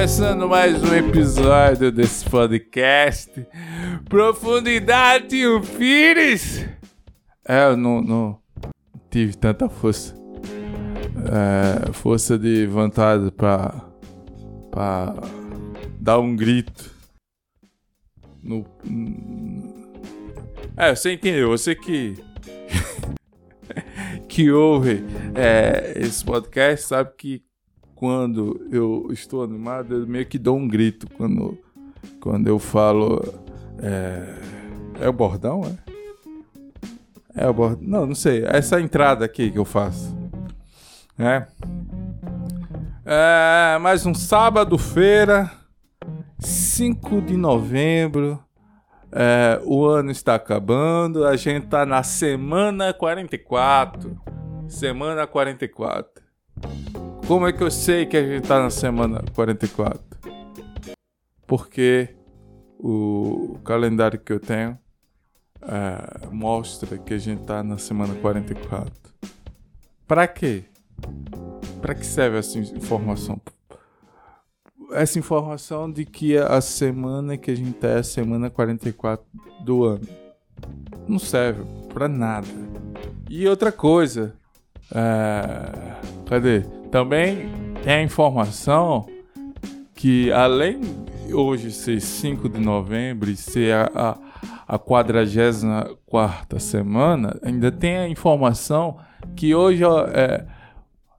começando 0.00 0.48
mais 0.48 0.82
um 0.82 0.94
episódio 0.94 1.92
desse 1.92 2.24
podcast. 2.24 3.30
Profundidade 4.08 5.46
o 5.46 5.60
Pires. 5.60 6.66
É, 7.46 7.66
eu 7.66 7.76
não, 7.76 8.00
não 8.00 8.42
tive 9.10 9.36
tanta 9.36 9.68
força. 9.68 10.14
É, 11.26 11.92
força 11.92 12.38
de 12.38 12.66
vontade 12.66 13.30
pra, 13.32 13.74
pra 14.70 15.16
dar 16.00 16.18
um 16.18 16.34
grito. 16.34 16.90
No, 18.42 18.64
é, 20.78 20.94
você 20.94 21.12
entendeu. 21.12 21.50
Você 21.50 21.74
que. 21.74 22.14
que 24.26 24.50
ouve 24.50 25.04
é, 25.34 25.92
esse 25.94 26.24
podcast 26.24 26.86
sabe 26.86 27.10
que 27.18 27.49
quando 28.00 28.66
eu 28.72 29.08
estou 29.10 29.44
animado, 29.44 29.92
eu 29.94 30.06
meio 30.06 30.24
que 30.24 30.38
dou 30.38 30.56
um 30.56 30.66
grito 30.66 31.06
quando, 31.18 31.58
quando 32.18 32.46
eu 32.46 32.58
falo. 32.58 33.22
É, 33.78 34.36
é 35.02 35.08
o 35.10 35.12
bordão, 35.12 35.60
é? 35.66 37.42
É 37.42 37.46
o 37.46 37.52
bordão. 37.52 37.86
Não, 37.86 38.06
não 38.06 38.14
sei. 38.14 38.42
Essa 38.46 38.80
entrada 38.80 39.22
aqui 39.26 39.50
que 39.50 39.58
eu 39.58 39.66
faço. 39.66 40.16
É. 41.18 41.46
É 43.04 43.78
mais 43.78 44.06
um 44.06 44.14
sábado, 44.14 44.78
feira, 44.78 45.50
5 46.38 47.20
de 47.20 47.36
novembro. 47.36 48.42
É, 49.12 49.60
o 49.62 49.84
ano 49.84 50.10
está 50.10 50.36
acabando, 50.36 51.26
a 51.26 51.36
gente 51.36 51.66
tá 51.66 51.84
na 51.84 52.02
semana 52.02 52.94
44. 52.94 54.18
Semana 54.68 55.26
44. 55.26 56.22
Como 57.30 57.46
é 57.46 57.52
que 57.52 57.62
eu 57.62 57.70
sei 57.70 58.06
que 58.06 58.16
a 58.16 58.26
gente 58.26 58.48
tá 58.48 58.60
na 58.60 58.70
semana 58.70 59.22
44? 59.36 60.02
Porque 61.46 62.08
o 62.76 63.56
calendário 63.64 64.18
que 64.18 64.32
eu 64.32 64.40
tenho 64.40 64.76
é, 65.62 66.26
mostra 66.32 66.98
que 66.98 67.14
a 67.14 67.18
gente 67.18 67.44
tá 67.44 67.62
na 67.62 67.78
semana 67.78 68.16
44. 68.16 68.92
Para 70.08 70.26
quê? 70.26 70.64
Para 71.80 71.94
que 71.94 72.04
serve 72.04 72.36
essa 72.36 72.58
informação? 72.58 73.40
Essa 74.90 75.20
informação 75.20 75.88
de 75.88 76.04
que 76.04 76.36
a 76.36 76.60
semana 76.60 77.38
que 77.38 77.52
a 77.52 77.54
gente 77.54 77.74
tá 77.74 77.90
é 77.90 77.98
a 77.98 78.02
semana 78.02 78.50
44 78.50 79.24
do 79.64 79.84
ano. 79.84 80.08
Não 81.06 81.20
serve 81.20 81.62
para 81.94 82.08
nada. 82.08 82.48
E 83.28 83.46
outra 83.46 83.70
coisa, 83.70 84.34
é... 84.92 85.94
cadê? 86.28 86.79
Também 86.90 87.48
tem 87.82 87.92
a 87.94 88.02
informação 88.02 89.06
que 89.94 90.32
além 90.32 90.80
hoje 91.32 91.70
ser 91.70 92.00
5 92.00 92.48
de 92.48 92.58
novembro 92.58 93.30
e 93.30 93.36
ser 93.36 93.74
a, 93.74 93.90
a, 93.94 94.18
a 94.74 94.78
44 94.78 96.58
semana, 96.58 97.38
ainda 97.42 97.70
tem 97.70 97.96
a 97.96 98.08
informação 98.08 98.98
que 99.36 99.54
hoje 99.54 99.84
é, 99.84 100.46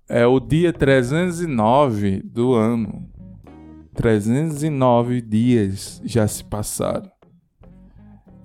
é 0.10 0.26
o 0.26 0.40
dia 0.40 0.74
309 0.74 2.22
do 2.24 2.54
ano. 2.54 3.10
309 3.94 5.22
dias 5.22 6.02
já 6.04 6.28
se 6.28 6.44
passaram. 6.44 7.12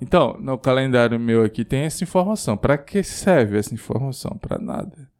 Então, 0.00 0.36
no 0.38 0.58
calendário 0.58 1.18
meu 1.18 1.42
aqui 1.44 1.64
tem 1.64 1.82
essa 1.82 2.04
informação. 2.04 2.56
Para 2.56 2.76
que 2.76 3.02
serve 3.02 3.58
essa 3.58 3.72
informação? 3.72 4.36
Para 4.38 4.58
nada. 4.58 5.10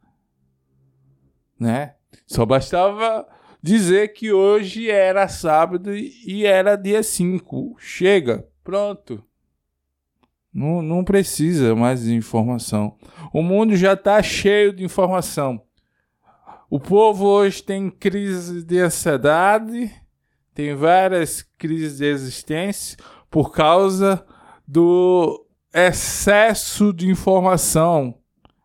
Né? 1.59 1.96
Só 2.27 2.45
bastava 2.45 3.25
dizer 3.63 4.09
que 4.09 4.33
hoje 4.33 4.91
era 4.91 5.27
sábado 5.29 5.95
e 5.95 6.45
era 6.45 6.75
dia 6.75 7.01
5. 7.01 7.77
Chega, 7.79 8.45
pronto. 8.63 9.23
Não, 10.53 10.81
não 10.81 11.03
precisa 11.03 11.73
mais 11.73 12.03
de 12.03 12.13
informação. 12.13 12.97
O 13.33 13.41
mundo 13.41 13.75
já 13.77 13.93
está 13.93 14.21
cheio 14.21 14.73
de 14.73 14.83
informação. 14.83 15.61
O 16.69 16.79
povo 16.79 17.25
hoje 17.25 17.63
tem 17.63 17.89
crise 17.89 18.61
de 18.61 18.79
ansiedade, 18.79 19.89
tem 20.53 20.75
várias 20.75 21.41
crises 21.57 21.99
de 21.99 22.05
existência 22.05 22.97
por 23.31 23.53
causa 23.53 24.25
do 24.67 25.45
excesso 25.73 26.91
de 26.91 27.07
informação. 27.07 28.15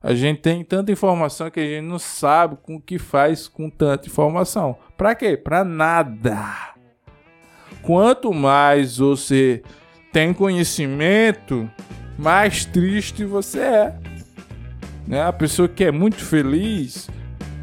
A 0.02 0.14
gente 0.14 0.40
tem 0.40 0.64
tanta 0.64 0.90
informação 0.90 1.50
que 1.50 1.60
a 1.60 1.64
gente 1.64 1.86
não 1.86 1.98
sabe 1.98 2.56
com 2.62 2.76
o 2.76 2.80
que 2.80 2.98
faz 2.98 3.46
com 3.46 3.70
tanta 3.70 4.08
informação. 4.08 4.76
Para 4.96 5.14
quê? 5.14 5.36
Para 5.36 5.62
nada. 5.62 6.74
Quanto 7.82 8.32
mais 8.32 8.98
você 8.98 9.62
tem 10.12 10.34
conhecimento, 10.34 11.70
mais 12.18 12.64
triste 12.64 13.24
você 13.24 13.60
é. 13.60 13.98
Né? 15.06 15.22
A 15.22 15.32
pessoa 15.32 15.68
que 15.68 15.84
é 15.84 15.92
muito 15.92 16.24
feliz 16.24 17.08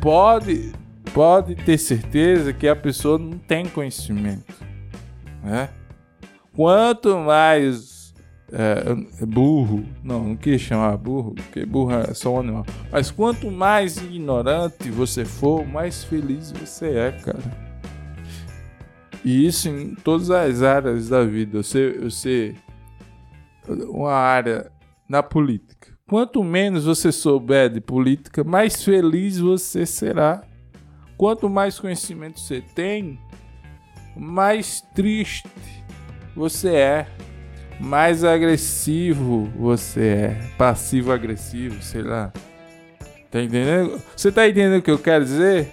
pode 0.01 0.71
pode 1.13 1.55
ter 1.55 1.77
certeza 1.77 2.53
que 2.53 2.67
a 2.67 2.75
pessoa 2.75 3.17
não 3.17 3.37
tem 3.37 3.65
conhecimento. 3.65 4.53
Né? 5.43 5.69
Quanto 6.55 7.17
mais 7.17 7.88
é, 8.51 9.25
burro. 9.25 9.85
Não, 10.03 10.29
não 10.29 10.35
quis 10.35 10.61
chamar 10.61 10.97
burro, 10.97 11.33
porque 11.33 11.65
burro 11.65 11.91
é 11.91 12.13
só 12.13 12.35
um 12.35 12.39
animal. 12.39 12.65
Mas 12.91 13.11
quanto 13.11 13.49
mais 13.49 13.97
ignorante 13.97 14.89
você 14.89 15.25
for, 15.25 15.65
mais 15.65 16.03
feliz 16.03 16.51
você 16.51 16.87
é, 16.87 17.11
cara. 17.11 17.69
E 19.23 19.45
isso 19.45 19.69
em 19.69 19.95
todas 19.95 20.31
as 20.31 20.61
áreas 20.61 21.09
da 21.09 21.23
vida. 21.23 21.61
Você, 21.61 21.91
você 21.99 22.55
uma 23.67 24.13
área 24.13 24.71
na 25.07 25.21
política. 25.21 25.89
Quanto 26.07 26.43
menos 26.43 26.85
você 26.85 27.11
souber 27.11 27.69
de 27.69 27.79
política, 27.79 28.43
mais 28.43 28.83
feliz 28.83 29.37
você 29.37 29.85
será. 29.85 30.41
Quanto 31.17 31.49
mais 31.49 31.79
conhecimento 31.79 32.39
você 32.39 32.61
tem, 32.61 33.19
mais 34.15 34.81
triste 34.95 35.47
você 36.35 36.69
é 36.69 37.07
mais 37.79 38.23
agressivo 38.23 39.49
você 39.55 40.01
é. 40.01 40.41
Passivo-agressivo, 40.57 41.81
sei 41.81 42.01
lá. 42.01 42.31
Tá 43.31 43.41
entendendo? 43.41 44.01
Você 44.15 44.31
tá 44.31 44.47
entendendo 44.47 44.79
o 44.79 44.81
que 44.81 44.91
eu 44.91 44.99
quero 44.99 45.23
dizer? 45.23 45.71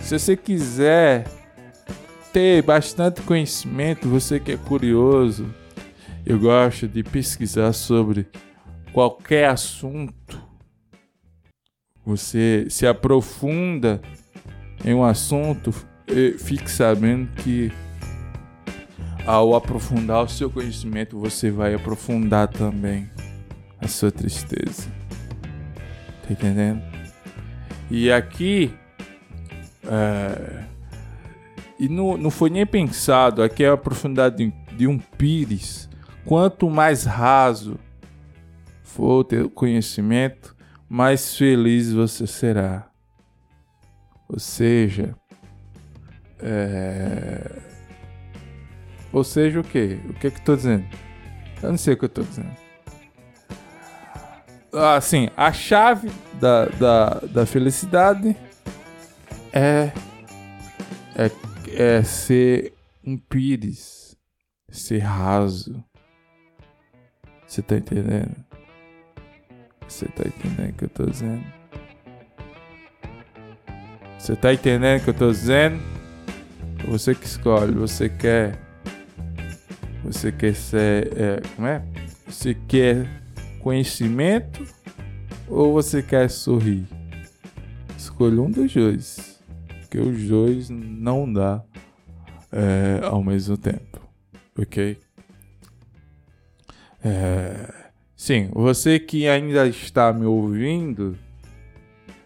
Se 0.00 0.18
você 0.18 0.36
quiser 0.36 1.26
ter 2.32 2.62
bastante 2.62 3.20
conhecimento, 3.22 4.08
você 4.08 4.38
que 4.38 4.52
é 4.52 4.56
curioso, 4.56 5.52
eu 6.24 6.38
gosto 6.38 6.86
de 6.86 7.02
pesquisar 7.02 7.72
sobre 7.72 8.26
qualquer 8.92 9.48
assunto. 9.48 10.40
Você 12.06 12.66
se 12.70 12.86
aprofunda 12.86 14.00
em 14.84 14.94
um 14.94 15.04
assunto, 15.04 15.74
fique 16.38 16.70
sabendo 16.70 17.28
que 17.42 17.72
ao 19.28 19.54
aprofundar 19.54 20.24
o 20.24 20.28
seu 20.28 20.48
conhecimento, 20.48 21.18
você 21.18 21.50
vai 21.50 21.74
aprofundar 21.74 22.48
também 22.48 23.10
a 23.78 23.86
sua 23.86 24.10
tristeza. 24.10 24.90
Tá 26.22 26.32
entendendo? 26.32 26.82
E 27.90 28.10
aqui. 28.10 28.74
É, 29.84 30.64
e 31.78 31.90
não, 31.90 32.16
não 32.16 32.30
foi 32.30 32.48
nem 32.48 32.64
pensado, 32.64 33.42
aqui 33.42 33.62
é 33.64 33.68
a 33.68 33.76
profundidade 33.76 34.50
de, 34.74 34.86
um 34.86 34.98
pires. 34.98 35.90
Quanto 36.24 36.70
mais 36.70 37.04
raso 37.04 37.78
for 38.82 39.20
o 39.20 39.24
teu 39.24 39.50
conhecimento, 39.50 40.56
mais 40.88 41.36
feliz 41.36 41.92
você 41.92 42.26
será. 42.26 42.88
Ou 44.26 44.38
seja, 44.38 45.14
é, 46.40 47.67
ou 49.12 49.24
seja, 49.24 49.60
o 49.60 49.64
quê? 49.64 49.98
O 50.08 50.14
que 50.14 50.26
é 50.26 50.30
que 50.30 50.38
eu 50.38 50.44
tô 50.44 50.56
dizendo? 50.56 50.86
Eu 51.62 51.70
não 51.70 51.78
sei 51.78 51.94
o 51.94 51.96
que 51.96 52.04
eu 52.04 52.08
tô 52.08 52.22
dizendo. 52.22 52.50
Assim, 54.72 55.28
a 55.36 55.52
chave 55.52 56.10
da, 56.34 56.66
da, 56.66 57.08
da 57.20 57.46
felicidade 57.46 58.36
é, 59.52 59.92
é, 61.16 61.30
é 61.72 62.02
ser 62.02 62.74
um 63.04 63.16
pires, 63.16 64.16
ser 64.68 64.98
raso. 64.98 65.82
Você 67.46 67.62
tá 67.62 67.76
entendendo? 67.76 68.36
Você 69.88 70.06
tá 70.06 70.28
entendendo 70.28 70.70
o 70.70 70.74
que 70.74 70.84
eu 70.84 70.88
tô 70.90 71.06
dizendo? 71.06 71.44
Você 74.18 74.36
tá 74.36 74.52
entendendo 74.52 75.00
o 75.00 75.04
que 75.04 75.10
eu 75.10 75.14
tô 75.14 75.30
dizendo? 75.30 75.82
Você 76.86 77.14
que 77.14 77.24
escolhe, 77.24 77.72
você 77.72 78.10
quer 78.10 78.67
você 80.04 80.32
quer 80.32 80.54
ser. 80.54 81.12
É, 81.16 81.40
como 81.54 81.66
é? 81.66 81.82
Você 82.26 82.54
quer 82.54 83.06
conhecimento 83.60 84.64
ou 85.48 85.72
você 85.72 86.02
quer 86.02 86.28
sorrir? 86.30 86.86
Escolha 87.96 88.40
um 88.40 88.50
dos 88.50 88.72
dois. 88.72 89.40
Porque 89.80 89.98
os 89.98 90.22
dois 90.28 90.68
não 90.70 91.32
dá 91.32 91.62
é, 92.52 93.00
ao 93.04 93.22
mesmo 93.22 93.56
tempo, 93.56 94.00
ok? 94.58 94.98
É, 97.02 97.72
sim, 98.14 98.50
você 98.52 98.98
que 98.98 99.26
ainda 99.26 99.66
está 99.66 100.12
me 100.12 100.26
ouvindo, 100.26 101.16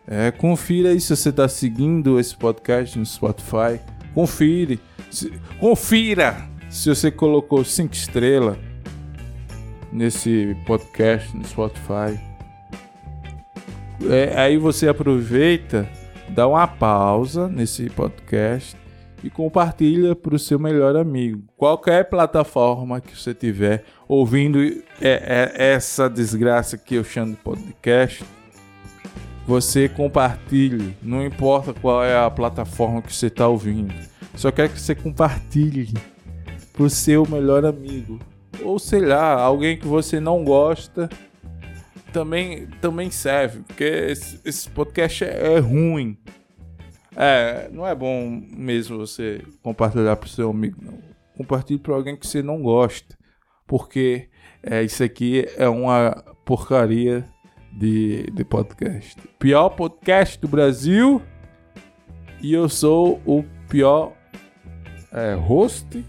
é, 0.06 0.30
confira 0.30 0.90
aí 0.90 1.00
se 1.00 1.14
você 1.14 1.28
está 1.28 1.48
seguindo 1.48 2.18
esse 2.18 2.36
podcast 2.36 2.98
no 2.98 3.06
Spotify. 3.06 3.80
Confire, 4.12 4.80
se, 5.10 5.30
confira 5.58 6.51
se 6.72 6.88
você 6.88 7.10
colocou 7.10 7.62
cinco 7.62 7.92
estrelas 7.92 8.56
nesse 9.92 10.56
podcast 10.66 11.36
no 11.36 11.44
Spotify. 11.44 12.18
É, 14.10 14.40
aí 14.40 14.56
você 14.56 14.88
aproveita, 14.88 15.86
dá 16.30 16.48
uma 16.48 16.66
pausa 16.66 17.46
nesse 17.46 17.90
podcast 17.90 18.74
e 19.22 19.28
compartilha 19.28 20.16
para 20.16 20.34
o 20.34 20.38
seu 20.38 20.58
melhor 20.58 20.96
amigo. 20.96 21.44
Qualquer 21.58 22.08
plataforma 22.08 23.02
que 23.02 23.14
você 23.16 23.34
tiver 23.34 23.84
ouvindo 24.08 24.58
é, 24.98 25.52
é 25.58 25.72
essa 25.74 26.08
desgraça 26.08 26.78
que 26.78 26.94
eu 26.94 27.04
chamo 27.04 27.32
de 27.32 27.42
podcast, 27.42 28.24
você 29.46 29.90
compartilhe. 29.90 30.96
Não 31.02 31.22
importa 31.22 31.74
qual 31.74 32.02
é 32.02 32.16
a 32.16 32.30
plataforma 32.30 33.02
que 33.02 33.14
você 33.14 33.26
está 33.26 33.46
ouvindo. 33.46 33.92
Só 34.34 34.50
quero 34.50 34.70
que 34.70 34.80
você 34.80 34.94
compartilhe 34.94 35.92
para 36.72 36.82
o 36.82 36.90
seu 36.90 37.26
melhor 37.28 37.64
amigo. 37.64 38.18
Ou 38.62 38.78
sei 38.78 39.00
lá, 39.00 39.40
alguém 39.40 39.76
que 39.76 39.86
você 39.86 40.20
não 40.20 40.44
gosta 40.44 41.08
também, 42.12 42.66
também 42.80 43.10
serve. 43.10 43.60
Porque 43.60 43.84
esse, 43.84 44.40
esse 44.44 44.70
podcast 44.70 45.24
é, 45.24 45.54
é 45.54 45.58
ruim. 45.58 46.16
É, 47.16 47.68
não 47.70 47.86
é 47.86 47.94
bom 47.94 48.42
mesmo 48.56 48.98
você 48.98 49.42
compartilhar 49.62 50.16
pro 50.16 50.28
seu 50.28 50.50
amigo, 50.50 50.78
não. 50.82 50.98
Compartilhe 51.36 51.78
para 51.78 51.94
alguém 51.94 52.16
que 52.16 52.26
você 52.26 52.42
não 52.42 52.62
gosta. 52.62 53.16
Porque 53.66 54.28
é, 54.62 54.82
isso 54.82 55.02
aqui 55.02 55.46
é 55.56 55.68
uma 55.68 56.22
porcaria 56.44 57.24
de, 57.72 58.24
de 58.32 58.44
podcast. 58.44 59.16
Pior 59.38 59.70
podcast 59.70 60.38
do 60.38 60.48
Brasil. 60.48 61.22
E 62.40 62.52
eu 62.52 62.68
sou 62.68 63.20
o 63.24 63.44
pior 63.68 64.12
é, 65.12 65.34
host. 65.34 66.04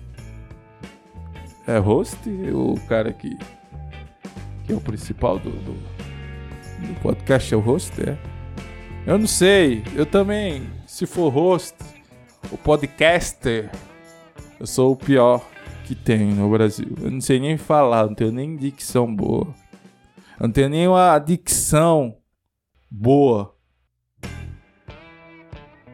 É 1.66 1.78
host? 1.78 2.18
O 2.54 2.76
cara 2.88 3.14
que, 3.14 3.38
que 4.66 4.74
é 4.74 4.76
o 4.76 4.82
principal 4.82 5.40
do, 5.40 5.50
do, 5.50 5.74
do 5.74 7.00
podcast 7.02 7.54
é 7.54 7.58
o 7.58 7.62
host, 7.62 7.94
é? 8.02 8.18
Eu 9.06 9.18
não 9.18 9.28
sei. 9.28 9.84
Eu 9.96 10.06
também 10.06 10.70
se 10.94 11.08
for 11.08 11.30
host, 11.30 11.76
o 12.52 12.58
podcaster, 12.58 13.72
eu 14.60 14.68
sou 14.68 14.92
o 14.92 14.96
pior 14.96 15.44
que 15.86 15.96
tem 15.96 16.28
no 16.34 16.48
Brasil. 16.52 16.96
Eu 17.02 17.10
não 17.10 17.20
sei 17.20 17.40
nem 17.40 17.58
falar, 17.58 18.06
não 18.06 18.14
tenho 18.14 18.32
nem 18.32 18.56
dicção 18.56 19.14
boa. 19.14 19.48
Eu 20.40 20.48
não 20.48 20.52
tenho 20.52 20.70
nem 20.70 20.88
uma 20.88 21.18
dicção 21.18 22.16
boa. 22.92 23.56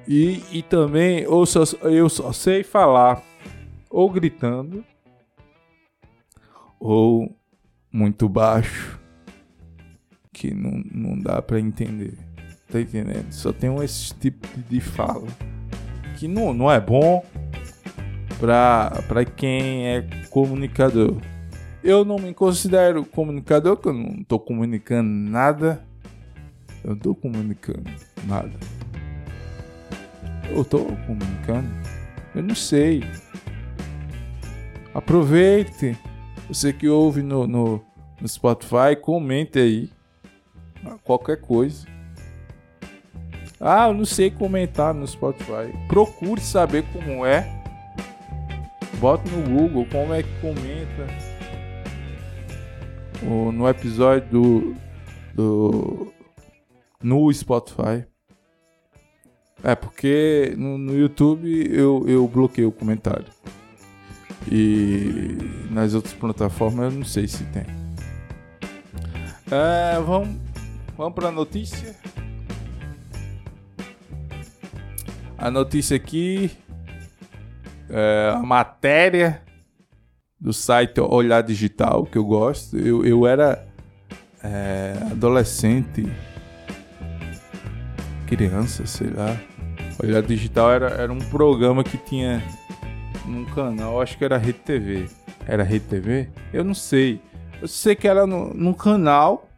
E, 0.05 0.43
e 0.51 0.61
também 0.63 1.19
eu 1.19 1.45
só, 1.45 1.63
eu 1.83 2.09
só 2.09 2.33
sei 2.33 2.61
falar 2.61 3.23
ou 3.89 4.09
gritando 4.09 4.83
ou 6.79 7.35
muito 7.91 8.29
baixo 8.29 8.99
que 10.31 10.53
não, 10.53 10.81
não 10.91 11.19
dá 11.19 11.41
para 11.41 11.59
entender. 11.59 12.17
Tá 12.71 12.79
entendendo? 12.79 13.31
Só 13.31 13.51
tem 13.51 13.75
esse 13.83 14.13
tipo 14.15 14.47
de 14.69 14.79
fala. 14.79 15.27
Que 16.17 16.27
não, 16.27 16.53
não 16.53 16.71
é 16.71 16.79
bom 16.79 17.25
pra 18.39 19.25
quem 19.35 19.87
é 19.87 20.07
comunicador. 20.29 21.17
Eu 21.83 22.05
não 22.05 22.17
me 22.17 22.33
considero 22.33 23.05
comunicador, 23.05 23.75
porque 23.75 23.89
eu 23.89 23.93
não 23.93 24.23
tô 24.23 24.39
comunicando 24.39 25.09
nada. 25.09 25.83
Eu 26.83 26.91
não 26.91 26.97
tô 26.97 27.15
comunicando 27.15 27.89
nada. 28.25 28.51
Eu 30.49 30.63
tô 30.63 30.85
comunicando? 31.05 31.69
Eu 32.35 32.43
não 32.43 32.55
sei. 32.55 33.03
Aproveite. 34.93 35.97
Você 36.49 36.73
que 36.73 36.89
ouve 36.89 37.21
no, 37.21 37.45
no, 37.45 37.79
no 38.19 38.27
Spotify, 38.27 38.95
comente 38.99 39.59
aí. 39.59 39.91
Qualquer 41.03 41.39
coisa. 41.39 41.87
Ah, 43.61 43.89
eu 43.89 43.93
não 43.93 44.05
sei 44.05 44.31
comentar 44.31 44.91
no 44.91 45.05
Spotify. 45.05 45.71
Procure 45.87 46.41
saber 46.41 46.83
como 46.91 47.23
é. 47.23 47.47
Bota 48.97 49.29
no 49.29 49.47
Google 49.47 49.85
como 49.91 50.11
é 50.11 50.23
que 50.23 50.41
comenta. 50.41 51.07
O, 53.21 53.51
no 53.51 53.69
episódio 53.69 54.27
do, 54.31 54.75
do. 55.35 56.13
No 57.03 57.31
Spotify. 57.31 58.05
É, 59.63 59.75
porque 59.75 60.55
no, 60.57 60.79
no 60.79 60.97
YouTube 60.97 61.69
eu, 61.71 62.05
eu 62.07 62.27
bloqueio 62.27 62.69
o 62.69 62.71
comentário. 62.71 63.27
E 64.47 65.37
nas 65.69 65.93
outras 65.93 66.13
plataformas 66.13 66.93
eu 66.93 66.99
não 66.99 67.05
sei 67.05 67.27
se 67.27 67.43
tem. 67.45 67.65
É, 69.51 69.99
vamos, 69.99 70.37
vamos 70.95 71.13
para 71.13 71.29
a 71.29 71.31
notícia. 71.31 71.95
A 75.37 75.49
notícia 75.49 75.95
aqui 75.95 76.51
é 77.89 78.33
a 78.35 78.39
matéria 78.39 79.41
do 80.39 80.53
site 80.53 80.99
Olhar 80.99 81.41
Digital, 81.41 82.05
que 82.05 82.17
eu 82.17 82.25
gosto. 82.25 82.77
Eu, 82.77 83.05
eu 83.05 83.25
era 83.25 83.67
é, 84.43 84.93
adolescente, 85.11 86.07
criança, 88.27 88.85
sei 88.85 89.09
lá. 89.09 89.35
Olhar 90.01 90.21
Digital 90.21 90.71
era, 90.71 90.89
era 90.89 91.11
um 91.11 91.19
programa 91.19 91.83
que 91.83 91.97
tinha 91.97 92.41
num 93.29 93.45
canal, 93.45 94.01
acho 94.01 94.17
que 94.17 94.25
era 94.25 94.37
Rede 94.37 94.59
TV. 94.59 95.09
Era 95.47 95.63
Rede 95.63 95.85
TV? 95.85 96.29
Eu 96.51 96.63
não 96.63 96.73
sei. 96.73 97.21
Eu 97.61 97.67
sei 97.67 97.95
que 97.95 98.07
era 98.07 98.25
no, 98.25 98.53
num 98.53 98.73
canal 98.73 99.49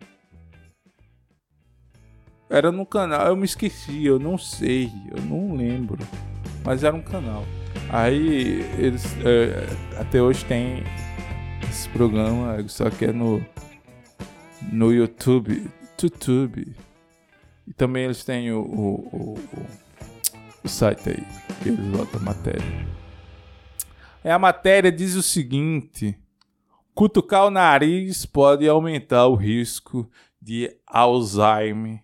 era 2.51 2.69
no 2.69 2.85
canal, 2.85 3.27
eu 3.27 3.35
me 3.37 3.45
esqueci, 3.45 4.05
eu 4.05 4.19
não 4.19 4.37
sei, 4.37 4.91
eu 5.09 5.21
não 5.23 5.55
lembro. 5.55 5.97
Mas 6.65 6.83
era 6.83 6.93
um 6.93 7.01
canal. 7.01 7.45
Aí 7.89 8.59
eles 8.77 9.05
é, 9.25 9.69
até 9.97 10.21
hoje 10.21 10.43
tem 10.43 10.83
esse 11.69 11.87
programa, 11.87 12.61
só 12.67 12.89
que 12.89 13.05
é 13.05 13.13
no 13.13 13.41
no 14.69 14.91
YouTube, 14.91 15.65
YouTube. 16.01 16.75
E 17.65 17.73
também 17.73 18.03
eles 18.03 18.25
têm 18.25 18.51
o, 18.51 18.59
o, 18.59 18.93
o, 19.13 19.39
o 20.61 20.67
site 20.67 21.09
aí, 21.09 21.23
que 21.63 21.69
eles 21.69 21.85
botam 21.85 22.19
matéria. 22.19 22.85
É 24.23 24.31
a 24.31 24.39
matéria 24.39 24.91
diz 24.91 25.15
o 25.15 25.23
seguinte: 25.23 26.17
cutucar 26.93 27.45
o 27.45 27.51
nariz 27.51 28.25
pode 28.25 28.67
aumentar 28.67 29.27
o 29.27 29.35
risco 29.35 30.09
de 30.41 30.75
Alzheimer 30.85 32.03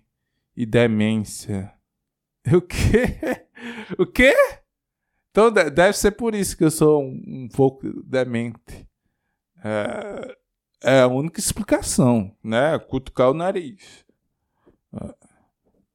e 0.55 0.65
demência. 0.65 1.73
O 2.49 2.61
quê? 2.61 3.45
O 3.99 4.05
quê? 4.05 4.33
Então 5.31 5.51
deve 5.51 5.91
ser 5.97 6.11
por 6.11 6.33
isso 6.33 6.55
que 6.55 6.63
eu 6.63 6.71
sou 6.71 7.03
um, 7.03 7.21
um 7.27 7.49
pouco 7.49 7.85
demente. 8.03 8.87
É, 9.61 10.37
é, 10.81 11.01
a 11.01 11.07
única 11.07 11.41
explicação, 11.41 12.33
né? 12.41 12.79
Cutucar 12.79 13.31
o 13.31 13.33
nariz. 13.33 14.05
É. 14.93 15.13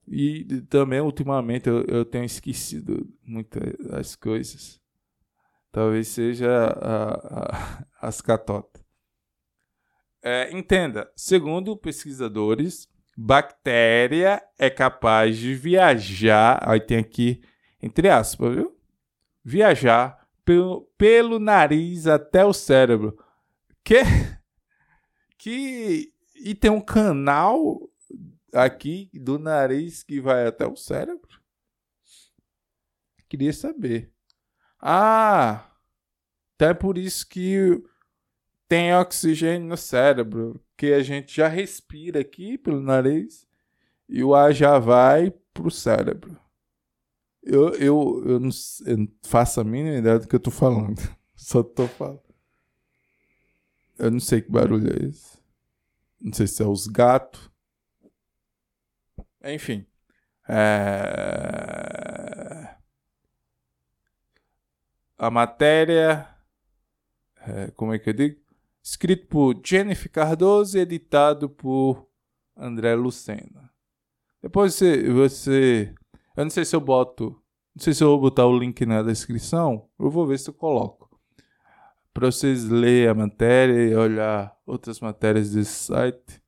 E 0.06 0.44
também, 0.68 1.00
ultimamente, 1.00 1.68
eu, 1.68 1.84
eu 1.84 2.04
tenho 2.04 2.26
esquecido 2.26 3.08
muitas 3.24 3.74
das 3.78 4.14
coisas. 4.14 4.81
Talvez 5.72 6.08
seja 6.08 6.66
a, 6.66 7.14
a, 7.40 7.84
as 8.08 8.20
catotas. 8.20 8.82
É, 10.22 10.52
entenda, 10.52 11.10
segundo 11.16 11.76
pesquisadores, 11.76 12.88
bactéria 13.16 14.40
é 14.56 14.70
capaz 14.70 15.36
de 15.36 15.54
viajar, 15.54 16.62
aí 16.62 16.80
tem 16.80 16.98
aqui 16.98 17.42
entre 17.82 18.08
aspas, 18.08 18.54
viu? 18.54 18.78
Viajar 19.44 20.28
pelo, 20.44 20.82
pelo 20.96 21.40
nariz 21.40 22.06
até 22.06 22.44
o 22.44 22.52
cérebro. 22.52 23.18
Que 23.82 24.02
que 25.36 26.12
e 26.36 26.54
tem 26.54 26.70
um 26.70 26.80
canal 26.80 27.90
aqui 28.52 29.10
do 29.12 29.38
nariz 29.38 30.04
que 30.04 30.20
vai 30.20 30.46
até 30.46 30.66
o 30.66 30.76
cérebro? 30.76 31.40
Queria 33.28 33.52
saber. 33.52 34.12
Ah, 34.82 35.64
então 36.56 36.70
é 36.70 36.74
por 36.74 36.98
isso 36.98 37.26
que 37.28 37.80
tem 38.68 38.94
oxigênio 38.94 39.68
no 39.68 39.76
cérebro, 39.76 40.60
que 40.76 40.92
a 40.92 41.02
gente 41.02 41.36
já 41.36 41.46
respira 41.46 42.20
aqui 42.20 42.58
pelo 42.58 42.80
nariz 42.80 43.46
e 44.08 44.24
o 44.24 44.34
ar 44.34 44.52
já 44.52 44.78
vai 44.78 45.30
pro 45.54 45.70
cérebro. 45.70 46.36
Eu, 47.42 47.74
eu, 47.74 48.22
eu, 48.26 48.40
não, 48.40 48.50
eu 48.86 48.98
não 48.98 49.08
faço 49.22 49.60
a 49.60 49.64
mínima 49.64 49.98
ideia 49.98 50.18
do 50.18 50.26
que 50.26 50.34
eu 50.34 50.40
tô 50.40 50.50
falando. 50.50 51.00
Só 51.36 51.62
tô 51.62 51.86
falando. 51.86 52.22
Eu 53.98 54.10
não 54.10 54.20
sei 54.20 54.40
que 54.40 54.50
barulho 54.50 54.92
é 54.92 55.08
esse. 55.08 55.38
Não 56.20 56.32
sei 56.32 56.46
se 56.46 56.62
é 56.62 56.66
os 56.66 56.86
gatos. 56.86 57.50
Enfim. 59.44 59.84
É... 60.48 61.51
A 65.22 65.30
matéria. 65.30 66.28
É, 67.46 67.70
como 67.76 67.94
é 67.94 67.98
que 68.00 68.10
eu 68.10 68.12
digo? 68.12 68.40
Escrito 68.82 69.28
por 69.28 69.54
Jennifer 69.64 70.10
Cardoso 70.10 70.76
e 70.76 70.80
editado 70.80 71.48
por 71.48 72.08
André 72.56 72.96
Lucena. 72.96 73.70
Depois 74.42 74.74
você, 74.74 75.08
você. 75.12 75.94
Eu 76.36 76.42
não 76.42 76.50
sei 76.50 76.64
se 76.64 76.74
eu 76.74 76.80
boto. 76.80 77.40
Não 77.72 77.80
sei 77.80 77.94
se 77.94 78.02
eu 78.02 78.08
vou 78.08 78.18
botar 78.18 78.46
o 78.46 78.58
link 78.58 78.84
na 78.84 79.00
descrição. 79.00 79.88
Eu 79.96 80.10
vou 80.10 80.26
ver 80.26 80.40
se 80.40 80.50
eu 80.50 80.54
coloco. 80.54 81.08
Para 82.12 82.26
vocês 82.26 82.68
lerem 82.68 83.06
a 83.06 83.14
matéria 83.14 83.90
e 83.90 83.94
olhar 83.94 84.52
outras 84.66 84.98
matérias 84.98 85.52
desse 85.52 85.84
site. 85.84 86.42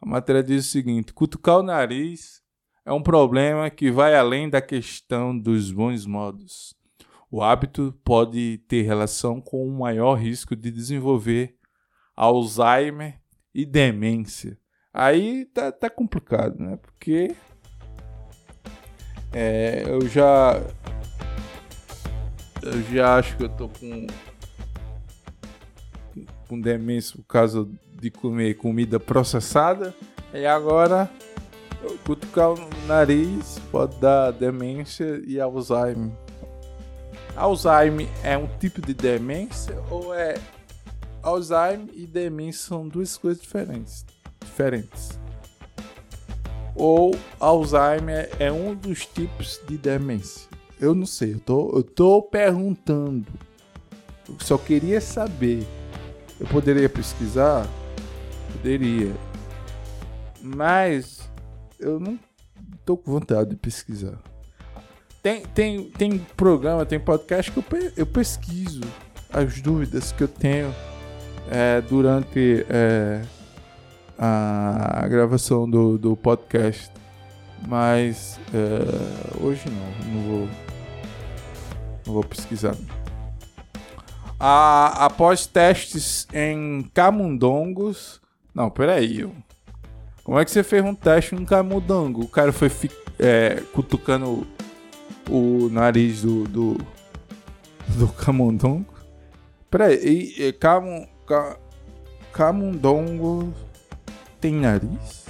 A 0.00 0.06
matéria 0.06 0.42
diz 0.42 0.64
o 0.64 0.70
seguinte: 0.70 1.12
cutucar 1.12 1.58
o 1.58 1.62
nariz 1.62 2.42
é 2.86 2.92
um 2.94 3.02
problema 3.02 3.68
que 3.68 3.90
vai 3.90 4.16
além 4.16 4.48
da 4.48 4.62
questão 4.62 5.38
dos 5.38 5.70
bons 5.70 6.06
modos. 6.06 6.74
O 7.36 7.42
hábito 7.42 7.92
pode 8.04 8.58
ter 8.68 8.82
relação 8.82 9.40
com 9.40 9.66
um 9.66 9.78
maior 9.78 10.14
risco 10.14 10.54
de 10.54 10.70
desenvolver 10.70 11.56
Alzheimer 12.14 13.20
e 13.52 13.66
demência. 13.66 14.56
Aí 14.92 15.44
tá, 15.46 15.72
tá 15.72 15.90
complicado, 15.90 16.56
né? 16.60 16.76
Porque 16.76 17.34
é, 19.32 19.82
eu 19.84 20.06
já 20.06 20.62
eu 22.62 22.82
já 22.94 23.18
acho 23.18 23.36
que 23.36 23.42
eu 23.42 23.48
tô 23.48 23.68
com 23.68 24.06
com 26.46 26.60
demência 26.60 27.16
por 27.16 27.26
causa 27.26 27.68
de 28.00 28.12
comer 28.12 28.54
comida 28.54 29.00
processada 29.00 29.92
e 30.32 30.46
agora 30.46 31.10
cutucar 32.06 32.52
o 32.52 32.86
nariz 32.86 33.58
pode 33.72 33.96
dar 33.96 34.30
demência 34.30 35.20
e 35.26 35.40
Alzheimer. 35.40 36.23
Alzheimer 37.36 38.08
é 38.22 38.38
um 38.38 38.46
tipo 38.58 38.80
de 38.80 38.94
demência 38.94 39.76
ou 39.90 40.14
é 40.14 40.34
Alzheimer 41.22 41.88
e 41.94 42.06
demência 42.06 42.68
são 42.68 42.86
duas 42.86 43.16
coisas 43.16 43.42
diferentes? 43.42 44.04
Diferentes. 44.40 45.18
Ou 46.76 47.16
Alzheimer 47.40 48.30
é 48.38 48.52
um 48.52 48.74
dos 48.74 49.06
tipos 49.06 49.60
de 49.66 49.76
demência? 49.76 50.48
Eu 50.80 50.94
não 50.94 51.06
sei, 51.06 51.34
eu 51.34 51.40
tô, 51.40 51.76
eu 51.76 51.82
tô 51.82 52.22
perguntando. 52.22 53.26
Eu 54.28 54.36
só 54.40 54.58
queria 54.58 55.00
saber. 55.00 55.66
Eu 56.38 56.46
poderia 56.46 56.88
pesquisar? 56.88 57.66
Poderia. 58.52 59.14
Mas 60.42 61.28
eu 61.78 61.98
não 61.98 62.18
tô 62.84 62.96
com 62.96 63.12
vontade 63.12 63.50
de 63.50 63.56
pesquisar. 63.56 64.18
Tem, 65.24 65.40
tem, 65.40 65.84
tem 65.84 66.18
programa, 66.36 66.84
tem 66.84 67.00
podcast 67.00 67.50
que 67.50 67.56
eu, 67.56 67.64
eu 67.96 68.04
pesquiso 68.04 68.82
as 69.32 69.58
dúvidas 69.58 70.12
que 70.12 70.22
eu 70.22 70.28
tenho 70.28 70.70
é, 71.50 71.80
durante 71.80 72.66
é, 72.68 73.22
a 74.18 75.06
gravação 75.08 75.68
do, 75.68 75.96
do 75.96 76.14
podcast. 76.14 76.90
Mas 77.66 78.38
é, 78.52 79.42
hoje 79.42 79.62
não, 79.70 80.12
não 80.12 80.22
vou, 80.28 80.48
não 82.06 82.12
vou 82.12 82.24
pesquisar. 82.24 82.76
Após 84.38 85.46
testes 85.46 86.28
em 86.34 86.82
camundongos. 86.92 88.20
Não, 88.54 88.68
peraí. 88.68 89.26
Como 90.22 90.38
é 90.38 90.44
que 90.44 90.50
você 90.50 90.62
fez 90.62 90.84
um 90.84 90.94
teste 90.94 91.34
em 91.34 91.46
camundongo? 91.46 92.24
O 92.24 92.28
cara 92.28 92.52
foi 92.52 92.70
é, 93.18 93.62
cutucando 93.72 94.46
o 95.30 95.68
nariz 95.70 96.22
do, 96.22 96.44
do, 96.44 96.78
do 97.96 98.08
camundongo. 98.08 98.94
Peraí, 99.70 99.96
e, 99.96 100.42
e, 100.44 100.52
cam, 100.52 101.06
camundongo 102.32 103.52
tem 104.40 104.54
nariz? 104.54 105.24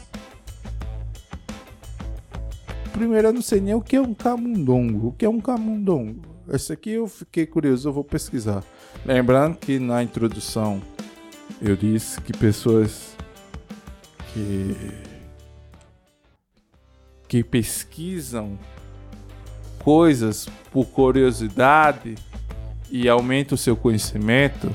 Primeiro, 2.93 3.29
eu 3.29 3.33
não 3.33 3.43
sei 3.43 3.61
nem 3.61 3.75
o 3.75 3.81
que 3.81 3.97
é 3.97 4.01
um 4.01 4.15
camundongo. 4.15 5.09
O 5.09 5.13
que 5.13 5.25
é 5.25 5.29
um 5.29 5.41
camundongo? 5.41 6.23
Esse 6.49 6.73
aqui 6.73 6.91
eu 6.91 7.09
fiquei 7.09 7.47
curioso, 7.47 7.89
eu 7.89 7.93
vou 7.93 8.05
pesquisar. 8.05 8.63
Lembrando 9.05 9.57
que 9.57 9.79
na 9.79 10.03
introdução 10.03 10.81
eu 11.61 11.75
disse 11.75 12.21
que 12.21 12.33
pessoas 12.33 13.17
que 14.33 14.77
que 17.27 17.43
pesquisam 17.43 18.59
coisas 19.85 20.49
por 20.73 20.87
curiosidade 20.87 22.15
e 22.91 23.09
aumenta 23.09 23.55
o 23.55 23.59
seu 23.59 23.77
conhecimento, 23.77 24.75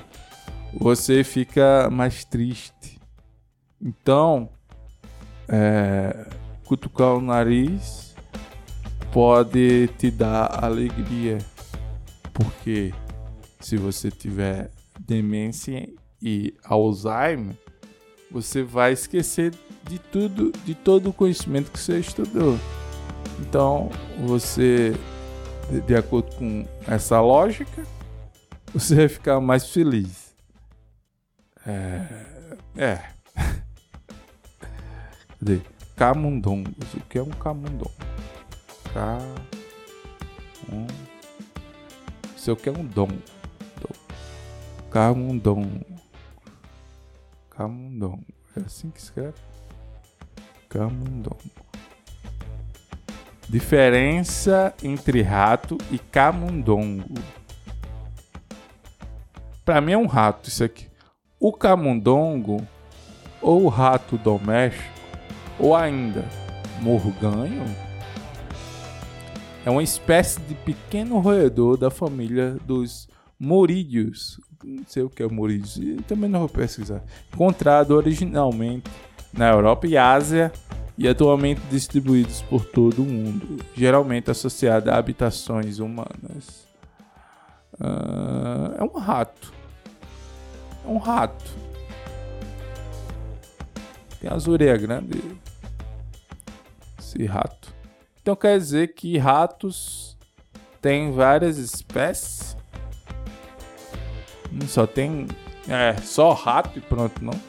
você 0.74 1.24
fica 1.24 1.90
mais 1.92 2.24
triste. 2.24 3.02
Então, 3.82 4.50
é, 5.48 6.28
cutucar 6.64 7.16
o 7.16 7.22
nariz 7.22 8.16
pode 9.12 9.88
te 9.98 10.12
dar 10.12 10.64
alegria, 10.64 11.40
porque 12.32 12.94
se 13.60 13.78
você 13.78 14.12
tiver 14.12 14.70
demência 15.00 15.90
e 16.22 16.54
Alzheimer, 16.64 17.56
você 18.30 18.62
vai 18.62 18.94
esquecer 18.94 19.56
de 19.90 19.98
tudo, 19.98 20.52
de 20.64 20.76
todo 20.76 21.10
o 21.10 21.14
conhecimento 21.14 21.72
que 21.72 21.80
você 21.80 22.00
estudou. 22.00 22.60
Então, 23.40 23.90
você, 24.26 24.94
de 25.88 25.96
acordo 25.96 26.36
com 26.36 26.66
essa 26.88 27.22
lógica, 27.22 27.86
você 28.74 28.96
vai 28.96 29.08
ficar 29.08 29.40
mais 29.40 29.70
feliz. 29.70 30.36
É. 31.66 32.26
é. 32.78 33.04
Cadê? 35.40 35.62
Camundongos. 35.96 36.94
O 36.94 37.00
que 37.02 37.18
é 37.18 37.24
um 37.24 37.30
camundongo? 37.30 37.92
Ca. 38.94 39.18
Um. 40.72 40.88
Isso 42.36 42.52
aqui 42.52 42.70
é 42.70 42.72
um 42.72 42.86
dom. 42.86 43.10
Camundongo. 44.92 45.86
Camundongo. 47.50 48.26
É 48.56 48.62
assim 48.62 48.90
que 48.90 49.00
escreve? 49.00 49.38
Camundongo. 50.68 51.69
Diferença 53.50 54.76
entre 54.84 55.24
rato 55.24 55.76
e 55.90 55.98
camundongo. 55.98 57.16
Para 59.66 59.82
mim 59.82 59.94
é 59.94 59.98
um 59.98 60.06
rato 60.06 60.48
isso 60.48 60.64
aqui. 60.64 60.86
O 61.40 61.52
camundongo, 61.52 62.62
ou 63.42 63.68
rato 63.68 64.20
doméstico, 64.20 64.84
ou 65.58 65.76
ainda 65.76 66.24
morganho, 66.80 67.66
é 69.66 69.72
uma 69.72 69.82
espécie 69.82 70.40
de 70.42 70.54
pequeno 70.54 71.18
roedor 71.18 71.76
da 71.76 71.90
família 71.90 72.56
dos 72.68 73.10
morídeos. 73.40 74.40
Não 74.64 74.84
sei 74.86 75.02
o 75.02 75.10
que 75.10 75.24
é 75.24 75.28
morídeos, 75.28 75.80
também 76.08 76.30
não 76.30 76.42
vou 76.42 76.50
pesquisar. 76.50 77.02
Encontrado 77.34 77.96
originalmente 77.96 78.92
na 79.34 79.50
Europa 79.50 79.88
e 79.88 79.98
Ásia 79.98 80.52
e 81.00 81.08
atualmente 81.08 81.62
distribuídos 81.72 82.42
por 82.42 82.66
todo 82.66 83.02
o 83.02 83.06
mundo, 83.06 83.64
geralmente 83.74 84.30
associada 84.30 84.94
a 84.94 84.98
habitações 84.98 85.80
humanas. 85.80 86.68
Uh, 87.80 88.76
é 88.78 88.84
um 88.84 89.00
rato. 89.00 89.54
É 90.86 90.90
um 90.90 90.98
rato. 90.98 91.56
Tem 94.20 94.30
as 94.30 94.46
orelhas 94.46 94.82
grandes. 94.82 95.22
Esse 97.00 97.26
rato. 97.26 97.74
Então 98.22 98.36
quer 98.36 98.58
dizer 98.58 98.94
que 98.94 99.18
ratos 99.18 100.18
tem 100.82 101.14
várias 101.14 101.58
espécies. 101.58 102.58
Não 104.52 104.68
só 104.68 104.86
tem. 104.86 105.28
É, 105.66 105.96
só 106.02 106.34
rato 106.34 106.78
e 106.78 106.82
pronto, 106.82 107.24
não? 107.24 107.40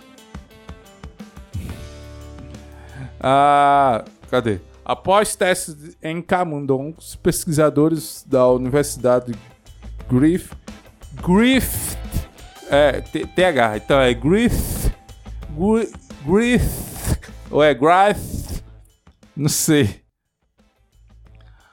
Ah, 3.20 4.04
cadê? 4.30 4.60
Após 4.84 5.36
testes 5.36 5.96
em 6.02 6.22
camundongos, 6.22 7.14
pesquisadores 7.16 8.24
da 8.26 8.48
Universidade 8.48 9.32
Griffith, 10.10 10.56
Griffith, 11.22 11.98
é, 12.70 13.00
TH, 13.00 13.76
então 13.76 14.00
é 14.00 14.14
Griffith, 14.14 14.92
Griffith, 16.26 17.20
ou 17.50 17.62
é 17.62 17.74
Griffith, 17.74 18.62
não 19.36 19.48
sei. 19.48 20.00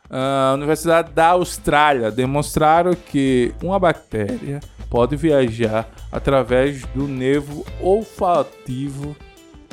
a 0.09 0.53
Universidade 0.53 1.11
da 1.13 1.29
Austrália 1.29 2.11
demonstraram 2.11 2.93
que 2.93 3.53
uma 3.63 3.79
bactéria 3.79 4.59
pode 4.89 5.15
viajar 5.15 5.89
através 6.11 6.83
do 6.87 7.07
nervo 7.07 7.65
olfativo 7.81 9.15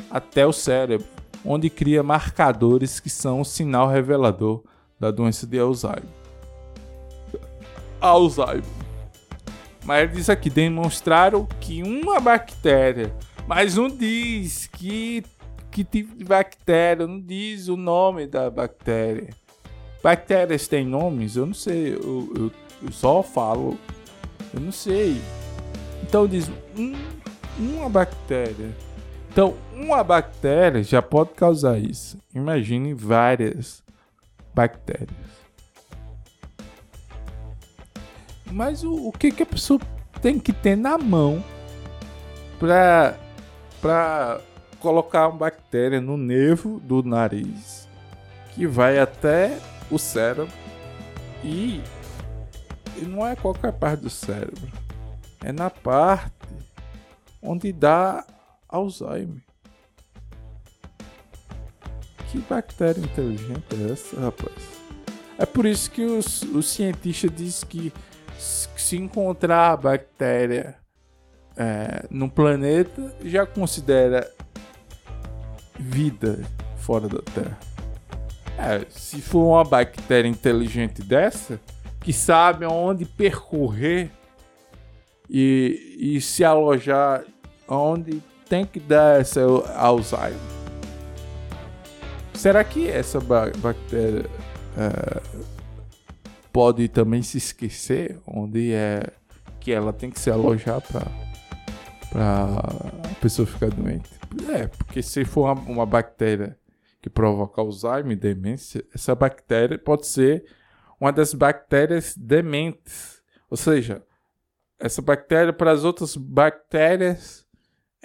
até 0.09 0.45
o 0.45 0.53
cérebro, 0.53 1.07
onde 1.45 1.69
cria 1.69 2.01
marcadores 2.01 2.99
que 2.99 3.09
são 3.09 3.41
o 3.41 3.45
sinal 3.45 3.87
revelador 3.87 4.63
da 4.99 5.11
doença 5.11 5.45
de 5.45 5.59
Alzheimer. 5.59 6.03
Alzheimer. 8.01 8.63
Mas 9.83 10.03
ele 10.03 10.13
diz 10.13 10.29
aqui: 10.29 10.49
demonstraram 10.49 11.47
que 11.59 11.83
uma 11.83 12.19
bactéria, 12.19 13.15
mas 13.47 13.75
não 13.75 13.87
diz 13.87 14.67
que, 14.67 15.23
que 15.69 15.83
tipo 15.83 16.15
de 16.15 16.25
bactéria, 16.25 17.05
não 17.05 17.19
diz 17.19 17.67
o 17.67 17.77
nome 17.77 18.25
da 18.25 18.49
bactéria. 18.49 19.29
Bactérias 20.01 20.67
têm 20.67 20.85
nomes? 20.85 21.35
Eu 21.35 21.45
não 21.45 21.53
sei, 21.53 21.93
eu, 21.95 22.31
eu, 22.35 22.51
eu 22.83 22.91
só 22.91 23.23
falo, 23.23 23.77
eu 24.53 24.59
não 24.59 24.71
sei. 24.71 25.19
Então 26.03 26.27
diz 26.27 26.49
um, 26.77 26.93
uma 27.57 27.89
bactéria. 27.89 28.84
Então, 29.35 29.53
uma 29.73 30.01
bactéria 30.01 30.81
já 30.81 31.01
pode 31.01 31.31
causar 31.31 31.77
isso. 31.77 32.17
Imagine 32.33 32.93
várias 32.93 33.83
bactérias. 34.53 35.09
Mas 38.49 38.81
o, 38.81 39.09
o 39.09 39.11
que, 39.11 39.31
que 39.31 39.43
a 39.43 39.45
pessoa 39.45 39.77
tem 40.21 40.39
que 40.39 40.53
ter 40.53 40.77
na 40.77 40.97
mão 40.97 41.43
para 42.57 43.19
para 43.81 44.39
colocar 44.79 45.27
uma 45.27 45.37
bactéria 45.37 45.99
no 45.99 46.15
nervo 46.15 46.79
do 46.79 47.03
nariz 47.03 47.89
que 48.53 48.65
vai 48.65 48.97
até 48.97 49.59
o 49.91 49.99
cérebro 49.99 50.47
e, 51.43 51.81
e 52.95 53.01
não 53.01 53.27
é 53.27 53.35
qualquer 53.35 53.73
parte 53.73 53.99
do 53.99 54.09
cérebro, 54.09 54.71
é 55.43 55.51
na 55.51 55.69
parte 55.69 56.31
onde 57.43 57.73
dá 57.73 58.25
Alzheimer. 58.75 59.41
Que 62.31 62.39
bactéria 62.39 63.01
inteligente 63.01 63.63
é 63.71 63.91
essa, 63.91 64.19
rapaz? 64.19 64.53
É 65.37 65.45
por 65.45 65.65
isso 65.65 65.89
que 65.91 66.03
os, 66.03 66.45
cientistas 66.63 67.31
dizem 67.33 67.69
que 67.69 67.93
se 68.37 68.97
encontrar 68.97 69.71
a 69.71 69.77
bactéria 69.77 70.75
é, 71.57 72.05
no 72.09 72.29
planeta, 72.29 73.15
já 73.23 73.45
considera 73.45 74.29
vida 75.77 76.39
fora 76.77 77.07
da 77.07 77.21
Terra. 77.21 77.57
É, 78.57 78.85
se 78.89 79.21
for 79.21 79.45
uma 79.45 79.63
bactéria 79.63 80.27
inteligente 80.27 81.01
dessa, 81.01 81.59
que 82.01 82.13
sabe 82.13 82.65
aonde 82.65 83.05
percorrer 83.05 84.11
e, 85.29 85.97
e 85.99 86.21
se 86.21 86.43
alojar 86.43 87.23
onde 87.67 88.21
tem 88.47 88.65
que 88.65 88.79
dar 88.79 89.19
essa 89.19 89.41
Alzheimer. 89.75 90.39
Será 92.33 92.63
que 92.63 92.87
essa 92.87 93.19
bactéria 93.19 94.25
é, 94.77 95.21
pode 96.51 96.87
também 96.87 97.21
se 97.21 97.37
esquecer 97.37 98.19
onde 98.27 98.73
é 98.73 99.03
que 99.59 99.71
ela 99.71 99.91
tem 99.91 100.11
que 100.11 100.19
se 100.19 100.29
alojar 100.29 100.81
para 100.81 101.07
a 102.13 103.15
pessoa 103.19 103.47
ficar 103.47 103.69
doente? 103.69 104.09
É, 104.53 104.67
porque 104.67 105.01
se 105.01 105.25
for 105.25 105.51
uma, 105.51 105.61
uma 105.61 105.85
bactéria 105.85 106.57
que 107.01 107.09
provoca 107.09 107.61
Alzheimer, 107.61 108.17
demência, 108.17 108.83
essa 108.93 109.15
bactéria 109.15 109.77
pode 109.77 110.07
ser 110.07 110.45
uma 110.99 111.11
das 111.11 111.33
bactérias 111.33 112.15
dementes. 112.17 113.21
Ou 113.49 113.57
seja, 113.57 114.03
essa 114.79 115.01
bactéria 115.01 115.53
para 115.53 115.71
as 115.71 115.83
outras 115.83 116.15
bactérias 116.15 117.44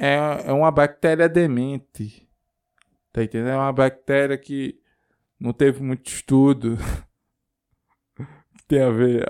é, 0.01 0.49
é 0.49 0.53
uma 0.53 0.71
bactéria 0.71 1.29
demente. 1.29 2.27
Tá 3.13 3.23
entendendo? 3.23 3.51
É 3.51 3.57
uma 3.57 3.73
bactéria 3.73 4.39
que 4.39 4.81
não 5.39 5.53
teve 5.53 5.83
muito 5.83 6.07
estudo. 6.07 6.79
Tem 8.67 8.81
a 8.81 8.91
ver 8.91 9.29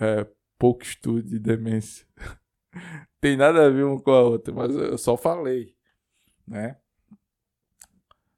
é, 0.00 0.26
pouco 0.58 0.82
estudo 0.82 1.22
de 1.22 1.38
demência. 1.38 2.04
Tem 3.20 3.36
nada 3.36 3.66
a 3.66 3.70
ver 3.70 3.84
uma 3.84 4.00
com 4.00 4.10
a 4.10 4.22
outra, 4.22 4.52
mas 4.52 4.74
eu 4.74 4.98
só 4.98 5.16
falei, 5.16 5.76
né? 6.46 6.76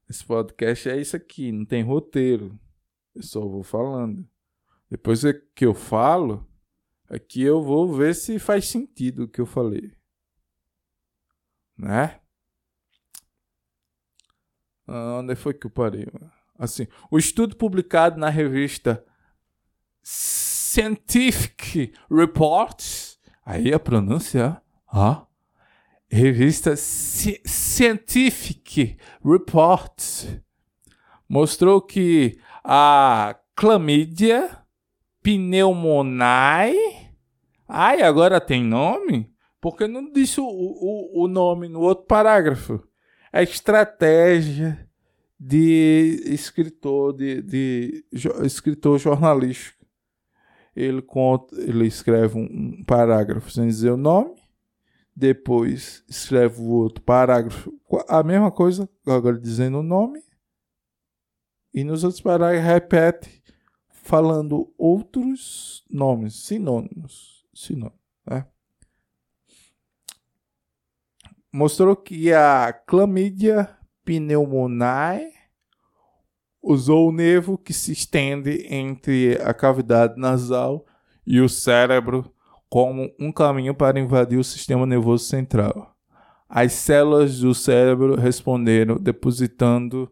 Esse 0.09 0.25
podcast 0.25 0.89
é 0.89 1.01
isso 1.01 1.17
aqui, 1.17 1.53
não 1.53 1.65
tem 1.65 1.83
roteiro. 1.83 2.59
Eu 3.15 3.23
só 3.23 3.41
vou 3.41 3.63
falando. 3.63 4.29
Depois 4.91 5.25
é 5.25 5.33
que 5.55 5.65
eu 5.65 5.75
falo, 5.75 6.45
aqui 7.09 7.43
eu 7.43 7.63
vou 7.63 7.93
ver 7.95 8.15
se 8.15 8.39
faz 8.39 8.69
sentido 8.69 9.25
o 9.25 9.29
que 9.29 9.41
eu 9.41 9.47
falei. 9.47 9.93
Né? 11.81 12.21
Ah, 14.87 15.21
onde 15.21 15.35
foi 15.35 15.55
que 15.55 15.67
eu 15.67 15.71
parei? 15.71 16.07
Assim, 16.59 16.87
o 17.11 17.17
estudo 17.17 17.57
publicado 17.57 18.21
na 18.21 18.29
revista 18.29 19.03
Scientific 20.03 21.95
Reports, 22.11 23.19
aí 23.43 23.73
a 23.73 23.79
pronúncia, 23.79 24.61
ó, 24.93 25.25
revista 26.11 26.75
Scientific 26.77 28.99
Reports 29.25 30.39
mostrou 31.27 31.81
que 31.81 32.39
a 32.63 33.41
clamídia 33.55 34.67
pneumoniae, 35.23 36.77
ai, 37.67 38.03
agora 38.03 38.39
tem 38.39 38.63
nome? 38.63 39.30
Porque 39.61 39.87
não 39.87 40.11
disse 40.11 40.41
o, 40.41 40.47
o, 40.47 41.25
o 41.25 41.29
nome 41.29 41.69
no 41.69 41.81
outro 41.81 42.07
parágrafo. 42.07 42.83
A 43.33 43.43
estratégia 43.43 44.89
de 45.39 46.23
escritor, 46.27 47.13
de, 47.13 47.43
de, 47.43 48.05
de 48.13 48.29
escritor 48.45 48.99
jornalístico. 48.99 49.79
Ele 50.75 51.03
conta, 51.03 51.61
ele 51.61 51.87
escreve 51.87 52.39
um, 52.39 52.45
um 52.45 52.85
parágrafo 52.85 53.51
sem 53.51 53.67
dizer 53.67 53.91
o 53.91 53.97
nome 53.97 54.41
depois 55.21 56.03
escreve 56.09 56.63
o 56.63 56.69
outro 56.71 57.03
parágrafo, 57.03 57.79
a 58.09 58.23
mesma 58.23 58.51
coisa, 58.51 58.89
agora 59.07 59.39
dizendo 59.39 59.81
o 59.81 59.83
nome, 59.83 60.23
e 61.75 61.85
nos 61.85 62.05
outros 62.05 62.23
parágrafos 62.23 62.67
repete 62.67 63.43
falando 63.91 64.73
outros 64.79 65.85
nomes, 65.91 66.47
sinônimos, 66.47 67.47
sinônimos, 67.53 68.01
né? 68.27 68.47
Mostrou 71.53 71.97
que 71.97 72.33
a 72.33 72.73
clamídia 72.73 73.69
pneumoniae 74.05 75.33
usou 76.63 77.09
o 77.09 77.13
nervo 77.13 77.59
que 77.59 77.73
se 77.73 77.93
estende 77.93 78.67
entre 78.69 79.41
a 79.43 79.53
cavidade 79.53 80.21
nasal 80.21 80.85
e 81.27 81.41
o 81.41 81.49
cérebro 81.49 82.33
como 82.69 83.13
um 83.19 83.33
caminho 83.33 83.75
para 83.75 83.99
invadir 83.99 84.39
o 84.39 84.45
sistema 84.45 84.87
nervoso 84.87 85.25
central. 85.25 85.97
As 86.49 86.73
células 86.73 87.41
do 87.41 87.55
cérebro 87.55 88.15
responderam 88.15 88.97
depositando 88.97 90.11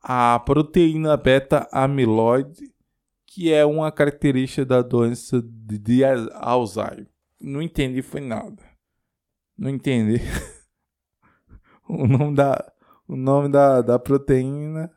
a 0.00 0.38
proteína 0.38 1.16
beta-amiloide, 1.16 2.72
que 3.26 3.52
é 3.52 3.64
uma 3.64 3.90
característica 3.90 4.64
da 4.64 4.82
doença 4.82 5.42
de 5.42 6.04
Alzheimer. 6.34 7.08
Não 7.40 7.62
entendi 7.62 8.02
foi 8.02 8.20
nada. 8.20 8.62
Não 9.56 9.70
entendi. 9.70 10.20
o 11.90 12.06
nome 12.06 12.34
da, 12.36 12.72
o 13.06 13.16
nome 13.16 13.48
da, 13.50 13.80
da 13.80 13.98
proteína 13.98 14.90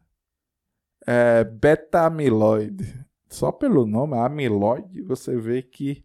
é 1.08 1.44
beta-amiloide. 1.44 3.06
Só 3.30 3.52
pelo 3.52 3.86
nome, 3.86 4.18
amiloide, 4.18 5.02
você 5.04 5.38
vê 5.38 5.62
que 5.62 6.04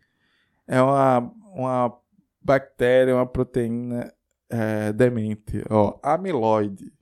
é 0.66 0.80
uma, 0.80 1.18
uma 1.52 2.00
bactéria, 2.40 3.16
uma 3.16 3.26
proteína 3.26 4.14
é, 4.48 4.92
demente. 4.92 5.64
Ó, 5.68 5.98
amiloide. 6.02 6.92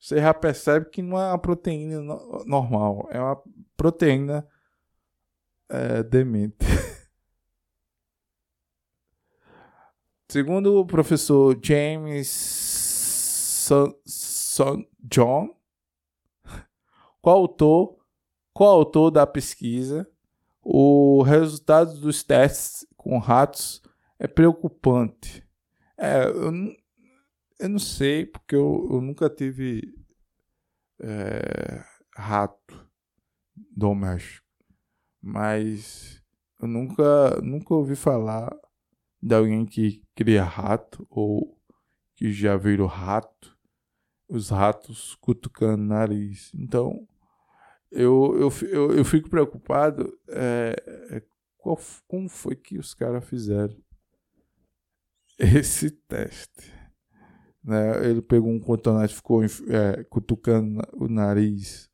Você 0.00 0.20
já 0.20 0.34
percebe 0.34 0.90
que 0.90 1.00
não 1.00 1.18
é 1.18 1.28
uma 1.28 1.38
proteína 1.38 2.00
no 2.00 2.44
normal, 2.44 3.08
é 3.10 3.20
uma 3.20 3.40
proteína 3.76 4.46
é, 5.68 6.02
demente. 6.02 6.56
Segundo 10.28 10.80
o 10.80 10.86
professor 10.86 11.56
James 11.62 12.63
Son, 13.64 13.94
Son 14.04 14.84
John, 15.10 15.48
coautor, 17.22 17.96
coautor 18.52 19.10
da 19.10 19.26
pesquisa, 19.26 20.06
o 20.62 21.22
resultado 21.22 21.98
dos 21.98 22.22
testes 22.22 22.86
com 22.94 23.16
ratos 23.16 23.82
é 24.18 24.26
preocupante. 24.26 25.42
É, 25.96 26.26
eu, 26.26 26.52
eu 27.58 27.68
não 27.70 27.78
sei, 27.78 28.26
porque 28.26 28.54
eu, 28.54 28.86
eu 28.90 29.00
nunca 29.00 29.30
tive 29.30 29.94
é, 31.00 31.82
rato 32.14 32.86
doméstico. 33.74 34.46
Mas 35.22 36.22
eu 36.60 36.68
nunca, 36.68 37.40
nunca 37.40 37.72
ouvi 37.72 37.96
falar 37.96 38.54
de 39.22 39.34
alguém 39.34 39.64
que 39.64 40.02
cria 40.14 40.44
rato 40.44 41.06
ou 41.08 41.58
que 42.14 42.30
já 42.30 42.56
virou 42.56 42.86
rato, 42.86 43.53
os 44.28 44.50
ratos 44.50 45.14
cutucando 45.16 45.82
o 45.82 45.86
nariz. 45.86 46.50
Então, 46.54 47.06
eu, 47.90 48.34
eu, 48.38 48.68
eu, 48.68 48.96
eu 48.96 49.04
fico 49.04 49.30
preocupado 49.30 50.18
é, 50.28 51.22
qual, 51.58 51.78
como 52.06 52.28
foi 52.28 52.56
que 52.56 52.78
os 52.78 52.92
caras 52.94 53.24
fizeram 53.24 53.76
esse 55.38 55.90
teste. 55.90 56.72
Né? 57.62 58.10
Ele 58.10 58.20
pegou 58.20 58.50
um 58.50 58.60
cotonete, 58.60 59.14
ficou 59.14 59.42
é, 59.42 60.04
cutucando 60.04 60.82
o 60.92 61.08
nariz, 61.08 61.90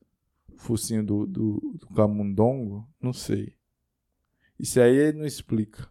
o 0.52 0.58
focinho 0.58 1.04
do, 1.04 1.26
do, 1.26 1.76
do 1.78 1.86
camundongo, 1.94 2.88
não 3.00 3.12
sei. 3.12 3.54
Isso 4.58 4.80
aí 4.80 4.94
ele 4.94 5.18
não 5.18 5.26
explica. 5.26 5.88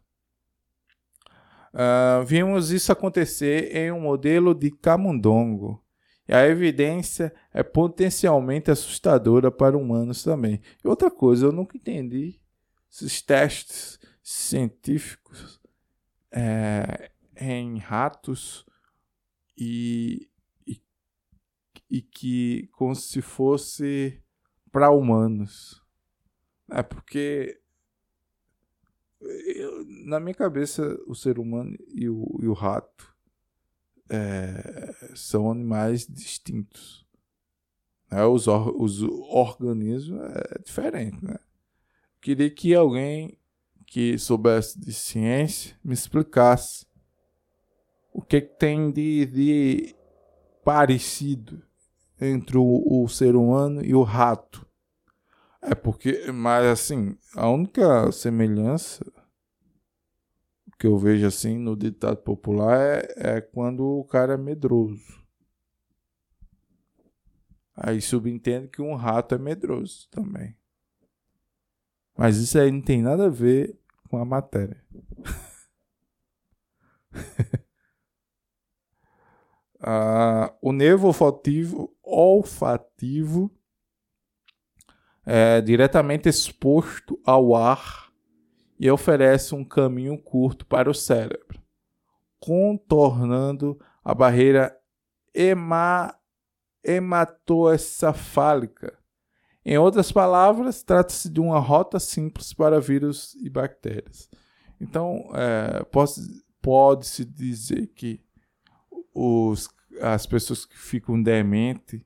Uh, 1.73 2.25
vimos 2.25 2.71
isso 2.71 2.91
acontecer 2.91 3.75
em 3.75 3.91
um 3.91 4.01
modelo 4.01 4.53
de 4.53 4.71
camundongo. 4.71 5.83
E 6.29 6.33
a 6.33 6.45
evidência 6.45 7.33
é 7.51 7.63
potencialmente 7.63 8.69
assustadora 8.69 9.49
para 9.49 9.75
humanos 9.75 10.21
também. 10.21 10.61
E 10.85 10.87
outra 10.87 11.09
coisa, 11.09 11.47
eu 11.47 11.51
nunca 11.51 11.75
entendi 11.75 12.39
esses 12.87 13.19
testes 13.19 13.99
científicos 14.21 15.59
é, 16.31 17.09
em 17.35 17.79
ratos 17.79 18.63
e, 19.57 20.29
e, 20.67 20.79
e 21.89 21.99
que 21.99 22.69
como 22.73 22.93
se 22.93 23.23
fosse 23.23 24.21
para 24.71 24.91
humanos. 24.91 25.83
É 26.69 26.83
porque 26.83 27.59
eu, 29.19 29.83
na 30.05 30.19
minha 30.19 30.35
cabeça 30.35 30.95
o 31.07 31.15
ser 31.15 31.39
humano 31.39 31.75
e 31.87 32.07
o, 32.07 32.37
e 32.39 32.47
o 32.47 32.53
rato 32.53 33.08
é, 34.09 34.95
são 35.15 35.51
animais 35.51 36.07
distintos. 36.07 37.05
Né? 38.11 38.23
Os, 38.25 38.47
or, 38.47 38.73
os 38.81 39.01
organismos 39.03 40.19
é 40.21 40.59
diferente. 40.63 41.23
Né? 41.23 41.37
Queria 42.21 42.49
que 42.49 42.73
alguém 42.73 43.37
que 43.85 44.17
soubesse 44.17 44.79
de 44.79 44.93
ciência 44.93 45.75
me 45.83 45.93
explicasse 45.93 46.85
o 48.13 48.21
que, 48.21 48.41
que 48.41 48.57
tem 48.57 48.91
de, 48.91 49.25
de 49.25 49.95
parecido 50.63 51.63
entre 52.19 52.57
o, 52.57 53.03
o 53.03 53.07
ser 53.07 53.35
humano 53.35 53.83
e 53.83 53.95
o 53.95 54.03
rato. 54.03 54.65
É 55.61 55.73
porque, 55.75 56.31
mas 56.31 56.65
assim, 56.65 57.17
a 57.35 57.49
única 57.49 58.11
semelhança 58.11 59.03
que 60.79 60.87
eu 60.87 60.97
vejo 60.97 61.27
assim 61.27 61.57
no 61.57 61.75
ditado 61.75 62.17
popular 62.17 62.79
é, 62.79 63.37
é 63.37 63.41
quando 63.41 63.83
o 63.83 64.05
cara 64.05 64.35
é 64.35 64.37
medroso. 64.37 65.19
Aí 67.75 68.01
subentende 68.01 68.69
que 68.69 68.81
um 68.81 68.95
rato 68.95 69.35
é 69.35 69.37
medroso 69.37 70.07
também. 70.09 70.57
Mas 72.17 72.37
isso 72.37 72.57
aí 72.57 72.71
não 72.71 72.81
tem 72.81 73.01
nada 73.01 73.25
a 73.25 73.29
ver 73.29 73.77
com 74.09 74.17
a 74.17 74.25
matéria. 74.25 74.81
ah, 79.81 80.53
o 80.61 80.71
nervo 80.71 81.07
olfativo, 81.07 81.93
olfativo 82.01 83.51
é 85.25 85.59
diretamente 85.61 86.29
exposto 86.29 87.19
ao 87.25 87.53
ar 87.53 88.08
e 88.79 88.89
oferece 88.89 89.53
um 89.53 89.65
caminho 89.65 90.17
curto 90.17 90.65
para 90.65 90.89
o 90.89 90.93
cérebro, 90.93 91.61
contornando 92.39 93.77
a 94.03 94.15
barreira 94.15 94.75
hema, 95.33 96.15
hematoencefálica. 96.83 98.97
Em 99.65 99.77
outras 99.77 100.11
palavras, 100.11 100.81
trata-se 100.81 101.29
de 101.29 101.39
uma 101.39 101.59
rota 101.59 101.99
simples 101.99 102.53
para 102.53 102.79
vírus 102.79 103.35
e 103.35 103.49
bactérias. 103.49 104.29
Então, 104.79 105.29
é, 105.33 105.83
pode-se 106.61 107.25
dizer 107.25 107.87
que 107.87 108.23
os, 109.13 109.67
as 110.01 110.25
pessoas 110.25 110.65
que 110.65 110.77
ficam 110.77 111.21
dementes 111.21 112.01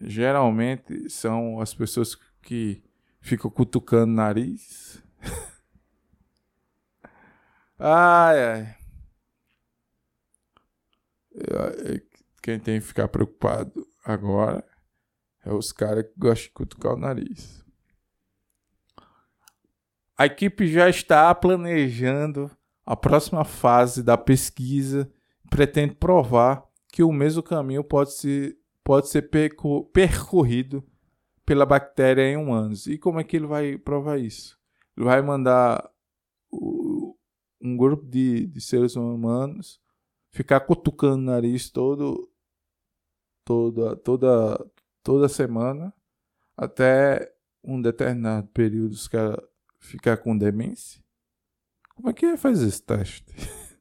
geralmente 0.00 1.10
são 1.10 1.60
as 1.60 1.74
pessoas 1.74 2.16
que 2.42 2.82
ficam 3.20 3.50
cutucando 3.50 4.12
o 4.12 4.16
nariz. 4.16 5.02
Ai, 7.78 8.44
ai. 8.44 8.76
Quem 12.42 12.58
tem 12.60 12.80
que 12.80 12.86
ficar 12.86 13.08
preocupado 13.08 13.86
agora 14.04 14.64
é 15.44 15.52
os 15.52 15.72
caras 15.72 16.04
que 16.04 16.12
gostam 16.18 16.46
de 16.46 16.50
cutucar 16.50 16.94
o 16.94 16.98
nariz. 16.98 17.64
A 20.16 20.26
equipe 20.26 20.66
já 20.66 20.88
está 20.88 21.34
planejando 21.34 22.50
a 22.86 22.96
próxima 22.96 23.44
fase 23.44 24.02
da 24.02 24.16
pesquisa 24.16 25.10
e 25.44 25.48
pretende 25.48 25.94
provar 25.94 26.64
que 26.90 27.02
o 27.02 27.12
mesmo 27.12 27.42
caminho 27.42 27.84
pode 27.84 28.14
ser, 28.14 28.56
pode 28.82 29.08
ser 29.08 29.28
percorrido 29.92 30.82
pela 31.44 31.66
bactéria 31.66 32.22
em 32.22 32.36
humanos. 32.36 32.86
E 32.86 32.96
como 32.96 33.20
é 33.20 33.24
que 33.24 33.36
ele 33.36 33.46
vai 33.46 33.76
provar 33.76 34.18
isso? 34.18 34.58
Ele 34.96 35.04
vai 35.04 35.20
mandar 35.20 35.90
um 37.66 37.76
grupo 37.76 38.06
de, 38.06 38.46
de 38.46 38.60
seres 38.60 38.96
humanos 38.96 39.80
ficar 40.30 40.60
cutucando 40.60 41.22
o 41.22 41.26
nariz 41.26 41.70
todo, 41.70 42.30
toda, 43.44 43.96
toda, 43.96 44.70
toda 45.02 45.28
semana 45.28 45.92
até 46.56 47.32
um 47.64 47.80
determinado 47.80 48.46
período 48.48 48.92
os 48.92 49.08
caras 49.08 49.40
ficar 49.80 50.18
com 50.18 50.36
demência? 50.36 51.02
Como 51.94 52.10
é 52.10 52.12
que 52.12 52.36
faz 52.36 52.62
esse 52.62 52.82
teste? 52.82 53.24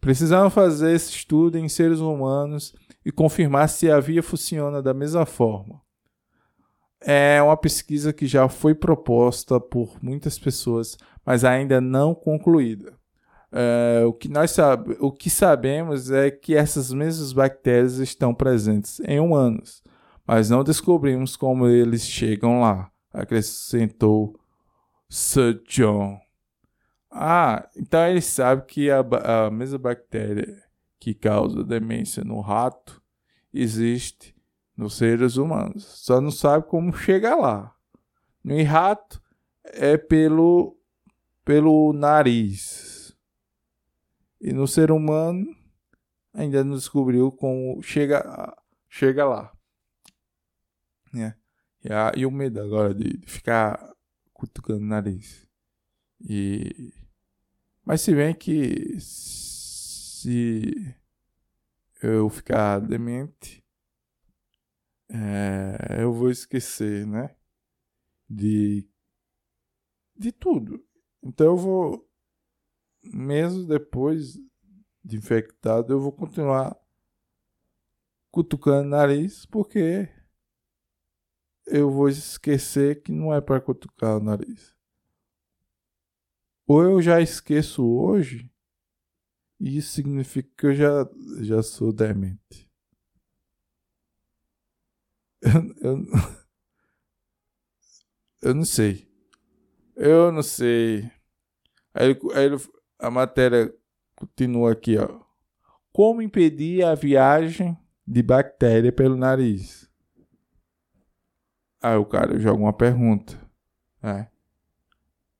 Precisavam 0.00 0.50
fazer 0.50 0.94
esse 0.94 1.10
estudo 1.10 1.58
em 1.58 1.68
seres 1.68 1.98
humanos 1.98 2.74
e 3.04 3.10
confirmar 3.10 3.68
se 3.68 3.90
a 3.90 3.98
via 3.98 4.22
funciona 4.22 4.82
da 4.82 4.94
mesma 4.94 5.26
forma. 5.26 5.82
É 7.00 7.40
uma 7.42 7.56
pesquisa 7.56 8.12
que 8.12 8.26
já 8.26 8.48
foi 8.48 8.74
proposta 8.74 9.58
por 9.58 9.96
muitas 10.02 10.38
pessoas, 10.38 10.98
mas 11.24 11.44
ainda 11.44 11.80
não 11.80 12.14
concluída. 12.14 12.92
É, 13.52 14.04
o, 14.06 14.12
que 14.12 14.28
nós 14.28 14.56
o 15.00 15.10
que 15.10 15.28
sabemos 15.28 16.10
é 16.10 16.30
que 16.30 16.54
essas 16.54 16.92
mesmas 16.92 17.32
bactérias 17.32 17.98
estão 17.98 18.32
presentes 18.32 19.00
em 19.00 19.18
humanos, 19.18 19.82
mas 20.26 20.50
não 20.50 20.62
descobrimos 20.62 21.36
como 21.36 21.66
eles 21.66 22.06
chegam 22.06 22.60
lá, 22.60 22.90
acrescentou 23.12 24.38
Sir 25.08 25.60
John. 25.68 26.20
Ah, 27.10 27.68
então 27.76 28.06
ele 28.06 28.20
sabe 28.20 28.64
que 28.66 28.88
a, 28.88 29.00
a 29.00 29.50
mesma 29.50 29.78
bactéria 29.78 30.62
que 31.00 31.12
causa 31.12 31.64
demência 31.64 32.22
no 32.22 32.40
rato 32.40 33.02
existe 33.52 34.32
nos 34.80 34.94
seres 34.96 35.36
humanos. 35.36 35.84
Só 35.84 36.20
não 36.22 36.30
sabe 36.30 36.66
como 36.66 36.96
chegar 36.96 37.36
lá. 37.36 37.76
No 38.42 38.64
rato 38.64 39.22
é 39.62 39.98
pelo 39.98 40.74
pelo 41.44 41.92
nariz. 41.92 43.14
E 44.40 44.54
no 44.54 44.66
ser 44.66 44.90
humano 44.90 45.54
ainda 46.32 46.64
não 46.64 46.76
descobriu 46.76 47.30
como 47.30 47.82
chega 47.82 48.56
chega 48.88 49.26
lá. 49.26 49.52
Né? 51.12 51.36
E, 51.84 51.92
a, 51.92 52.12
e 52.16 52.24
o 52.24 52.30
medo 52.30 52.60
agora 52.62 52.94
de, 52.94 53.18
de 53.18 53.30
ficar 53.30 53.94
cutucando 54.32 54.82
o 54.82 54.88
nariz. 54.88 55.46
E 56.22 56.90
mas 57.84 58.00
se 58.00 58.14
bem 58.14 58.34
que 58.34 58.98
se 58.98 60.94
eu 62.02 62.30
ficar 62.30 62.78
demente, 62.78 63.62
é, 65.12 66.02
eu 66.02 66.12
vou 66.12 66.30
esquecer, 66.30 67.06
né? 67.06 67.34
De, 68.28 68.88
de 70.16 70.30
tudo. 70.30 70.84
Então 71.22 71.46
eu 71.46 71.56
vou, 71.56 72.08
mesmo 73.02 73.66
depois 73.66 74.38
de 75.04 75.16
infectado, 75.16 75.92
eu 75.92 76.00
vou 76.00 76.12
continuar 76.12 76.78
cutucando 78.30 78.86
o 78.86 78.90
nariz, 78.90 79.44
porque 79.46 80.08
eu 81.66 81.90
vou 81.90 82.08
esquecer 82.08 83.02
que 83.02 83.10
não 83.10 83.34
é 83.34 83.40
para 83.40 83.60
cutucar 83.60 84.16
o 84.16 84.22
nariz. 84.22 84.74
Ou 86.66 86.82
eu 86.84 87.02
já 87.02 87.20
esqueço 87.20 87.84
hoje, 87.84 88.48
e 89.58 89.76
isso 89.76 89.92
significa 89.92 90.48
que 90.56 90.66
eu 90.66 90.74
já, 90.74 91.10
já 91.42 91.62
sou 91.62 91.92
demente. 91.92 92.69
Eu, 95.42 95.74
eu, 95.80 96.06
eu 98.42 98.54
não 98.54 98.64
sei. 98.64 99.08
Eu 99.96 100.32
não 100.32 100.42
sei. 100.42 101.10
Aí, 101.94 102.18
aí 102.34 102.50
a 102.98 103.10
matéria 103.10 103.74
continua 104.14 104.72
aqui, 104.72 104.96
ó. 104.98 105.20
Como 105.92 106.22
impedir 106.22 106.84
a 106.84 106.94
viagem 106.94 107.76
de 108.06 108.22
bactéria 108.22 108.92
pelo 108.92 109.16
nariz? 109.16 109.90
Aí 111.82 111.96
o 111.96 112.04
cara 112.04 112.38
joga 112.38 112.60
uma 112.60 112.72
pergunta. 112.72 113.40
Né? 114.02 114.28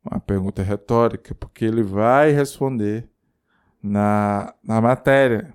Uma 0.04 0.18
pergunta 0.18 0.62
retórica, 0.62 1.34
porque 1.34 1.64
ele 1.64 1.82
vai 1.82 2.32
responder 2.32 3.08
na, 3.82 4.54
na 4.62 4.80
matéria. 4.80 5.54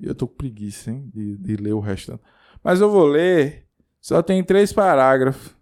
E 0.00 0.06
eu 0.06 0.14
tô 0.14 0.26
com 0.26 0.36
preguiça, 0.36 0.90
hein, 0.90 1.10
de, 1.14 1.36
de 1.36 1.56
ler 1.56 1.72
o 1.72 1.80
resto. 1.80 2.18
Mas 2.66 2.80
eu 2.80 2.90
vou 2.90 3.06
ler, 3.06 3.64
só 4.00 4.20
tem 4.20 4.42
três 4.42 4.72
parágrafos. 4.72 5.54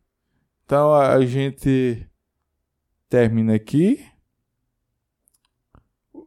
Então 0.64 0.94
a 0.94 1.20
gente 1.26 2.08
termina 3.10 3.54
aqui. 3.54 4.02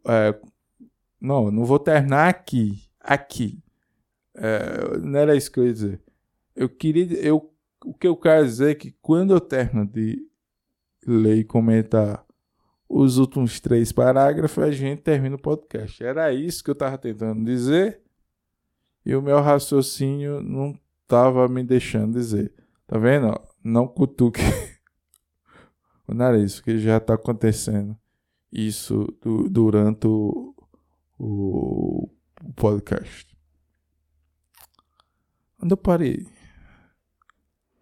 É, 0.07 0.39
não, 1.19 1.49
não 1.49 1.65
vou 1.65 1.79
terminar 1.79 2.29
aqui. 2.29 2.87
Aqui. 2.99 3.57
É, 4.35 4.99
não 4.99 5.17
era 5.17 5.35
isso 5.35 5.51
que 5.51 5.59
eu 5.59 5.65
ia 5.65 5.73
dizer. 5.73 6.01
Eu 6.55 6.69
queria. 6.69 7.11
Eu, 7.21 7.51
o 7.83 7.95
que 7.95 8.07
eu 8.07 8.15
quero 8.15 8.45
dizer 8.45 8.69
é 8.69 8.75
que 8.75 8.91
quando 9.01 9.33
eu 9.33 9.41
termino 9.41 9.87
de 9.87 10.29
ler 11.07 11.37
e 11.37 11.43
comentar 11.43 12.23
os 12.87 13.17
últimos 13.17 13.59
três 13.59 13.91
parágrafos, 13.91 14.63
a 14.63 14.69
gente 14.69 15.01
termina 15.01 15.37
o 15.37 15.41
podcast. 15.41 16.03
Era 16.03 16.31
isso 16.31 16.63
que 16.63 16.69
eu 16.69 16.73
estava 16.73 16.99
tentando 16.99 17.43
dizer 17.43 17.99
e 19.07 19.15
o 19.15 19.21
meu 19.21 19.39
raciocínio 19.39 20.41
não 20.41 20.77
estava 21.03 21.47
me 21.47 21.63
deixando 21.63 22.11
dizer. 22.11 22.53
Tá 22.85 22.97
vendo? 22.97 23.39
Não 23.63 23.87
cutuque 23.87 24.41
o 26.05 26.13
nariz, 26.13 26.55
porque 26.55 26.77
já 26.77 26.97
está 26.97 27.13
acontecendo 27.13 27.97
isso 28.51 29.07
do, 29.21 29.49
durante 29.49 30.05
o, 30.07 30.53
o, 31.17 32.09
podcast. 32.53 33.25
Onde 35.63 35.71
eu 35.71 35.77
parei? 35.77 36.27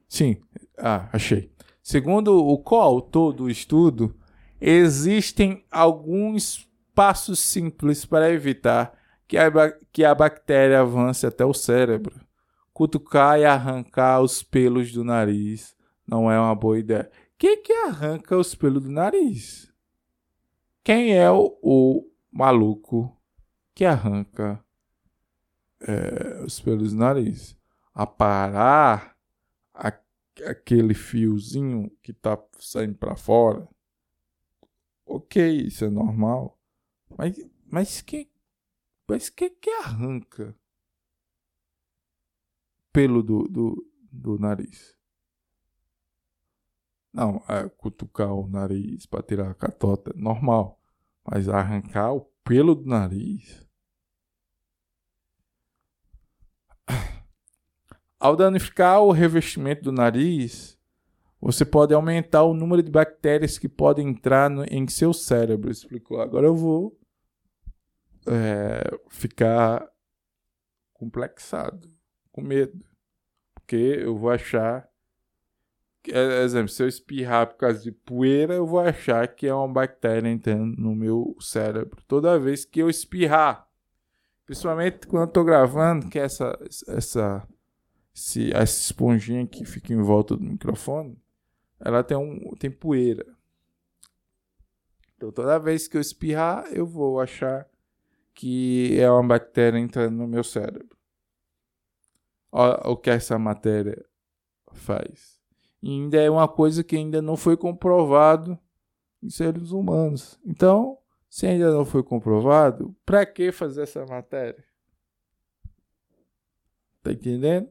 Sim, 0.07 0.39
ah, 0.77 1.09
achei. 1.11 1.51
Segundo 1.81 2.38
o 2.38 2.55
coautor 2.59 3.33
do 3.33 3.49
estudo, 3.49 4.15
existem 4.61 5.65
alguns 5.71 6.69
passos 6.93 7.39
simples 7.39 8.05
para 8.05 8.31
evitar 8.31 8.95
que 9.27 9.38
a, 9.38 9.51
que 9.91 10.03
a 10.03 10.13
bactéria 10.13 10.81
avance 10.81 11.25
até 11.25 11.45
o 11.45 11.53
cérebro. 11.53 12.19
Cutucar 12.73 13.39
e 13.39 13.45
arrancar 13.45 14.21
os 14.21 14.43
pelos 14.43 14.91
do 14.91 15.03
nariz 15.03 15.75
não 16.05 16.29
é 16.29 16.39
uma 16.39 16.53
boa 16.53 16.77
ideia. 16.77 17.09
Quem 17.38 17.61
que 17.61 17.71
arranca 17.71 18.38
os 18.38 18.53
pelos 18.53 18.83
do 18.83 18.91
nariz? 18.91 19.71
Quem 20.83 21.17
é 21.17 21.31
o, 21.31 21.57
o 21.61 22.07
maluco 22.31 23.17
que 23.73 23.85
arranca 23.85 24.63
é, 25.81 26.43
os 26.43 26.59
pelos 26.59 26.91
do 26.91 26.99
nariz? 26.99 27.57
A 27.93 28.05
parar 28.05 29.15
a, 29.73 29.93
aquele 30.45 30.93
fiozinho 30.93 31.89
que 32.03 32.11
está 32.11 32.38
saindo 32.59 32.95
para 32.95 33.15
fora 33.15 33.67
Ok, 35.05 35.38
isso 35.67 35.85
é 35.85 35.89
normal. 35.89 36.59
Mas, 37.17 37.38
mas 37.65 38.01
que. 38.01 38.27
Mas 39.08 39.30
que 39.30 39.50
que 39.50 39.70
arranca 39.70 40.56
pelo 42.91 43.22
do, 43.22 43.44
do, 43.44 43.91
do 44.12 44.39
nariz? 44.39 44.96
Não, 47.13 47.41
é 47.48 47.70
cutucar 47.70 48.34
o 48.34 48.48
nariz 48.48 49.06
para 49.06 49.24
tirar 49.24 49.52
a 49.52 49.56
catota, 49.56 50.12
normal. 50.15 50.82
Mas 51.24 51.48
arrancar 51.48 52.13
o 52.13 52.22
pelo 52.44 52.76
do 52.76 52.86
nariz. 52.86 53.65
Ao 58.20 58.36
danificar 58.36 59.02
o 59.02 59.12
revestimento 59.12 59.84
do 59.84 59.91
nariz, 59.91 60.78
você 61.39 61.63
pode 61.63 61.94
aumentar 61.94 62.44
o 62.44 62.54
número 62.54 62.82
de 62.82 62.91
bactérias 62.91 63.58
que 63.58 63.70
podem 63.70 64.10
entrar 64.10 64.50
no, 64.50 64.63
em 64.65 64.88
seu 64.88 65.13
cérebro, 65.13 65.72
explicou. 65.72 66.20
Agora 66.20 66.48
eu 66.48 66.56
vou 66.56 66.98
é, 68.27 68.97
ficar 69.09 69.88
complexado, 70.93 71.89
com 72.31 72.41
medo. 72.41 72.85
Porque 73.53 73.75
eu 73.75 74.17
vou 74.17 74.29
achar. 74.29 74.88
É, 76.07 76.43
exemplo, 76.43 76.69
se 76.69 76.83
eu 76.83 76.88
espirrar 76.88 77.47
por 77.47 77.57
causa 77.57 77.81
de 77.81 77.91
poeira, 77.91 78.53
eu 78.53 78.67
vou 78.67 78.79
achar 78.79 79.27
que 79.27 79.47
é 79.47 79.53
uma 79.53 79.67
bactéria 79.67 80.29
entrando 80.29 80.75
no 80.77 80.95
meu 80.95 81.35
cérebro. 81.39 82.03
Toda 82.07 82.39
vez 82.39 82.63
que 82.63 82.79
eu 82.79 82.89
espirrar. 82.89 83.67
Principalmente 84.45 85.07
quando 85.07 85.23
eu 85.23 85.33
tô 85.33 85.43
gravando, 85.43 86.07
que 86.07 86.19
é 86.19 86.23
essa, 86.23 86.55
essa, 86.88 87.47
esse, 88.13 88.53
essa 88.53 88.79
esponjinha 88.79 89.47
que 89.47 89.65
fica 89.65 89.91
em 89.91 90.01
volta 90.01 90.38
do 90.38 90.43
microfone 90.43 91.19
ela 91.79 92.03
tem, 92.03 92.17
um, 92.17 92.55
tem 92.55 92.71
poeira. 92.71 93.25
Então 95.15 95.31
toda 95.31 95.59
vez 95.59 95.88
que 95.88 95.97
eu 95.97 96.01
espirrar, 96.01 96.65
eu 96.71 96.85
vou 96.85 97.19
achar 97.19 97.67
que 98.36 99.00
é 99.00 99.10
uma 99.10 99.24
bactéria 99.26 99.80
entrando 99.80 100.17
no 100.17 100.28
meu 100.28 100.43
cérebro. 100.43 100.95
Olha 102.52 102.82
o 102.86 102.98
que 102.98 103.10
essa 103.10 103.39
matéria 103.39 104.06
faz. 104.74 105.39
E 105.82 105.89
ainda 105.89 106.21
é 106.21 106.30
uma 106.30 106.48
coisa 106.48 106.84
que 106.84 106.95
ainda 106.95 107.21
não 107.21 107.38
foi 107.38 107.56
comprovado 107.56 108.60
em 109.24 109.30
seres 109.30 109.71
humanos. 109.71 110.38
Então, 110.45 110.98
se 111.30 111.48
ainda 111.48 111.71
não 111.71 111.86
foi 111.86 112.04
comprovado, 112.04 112.95
para 113.06 113.26
que 113.26 113.52
fazer 113.52 113.84
essa 113.84 114.06
matéria? 114.06 114.63
Tá 117.02 117.12
entendendo? 117.12 117.69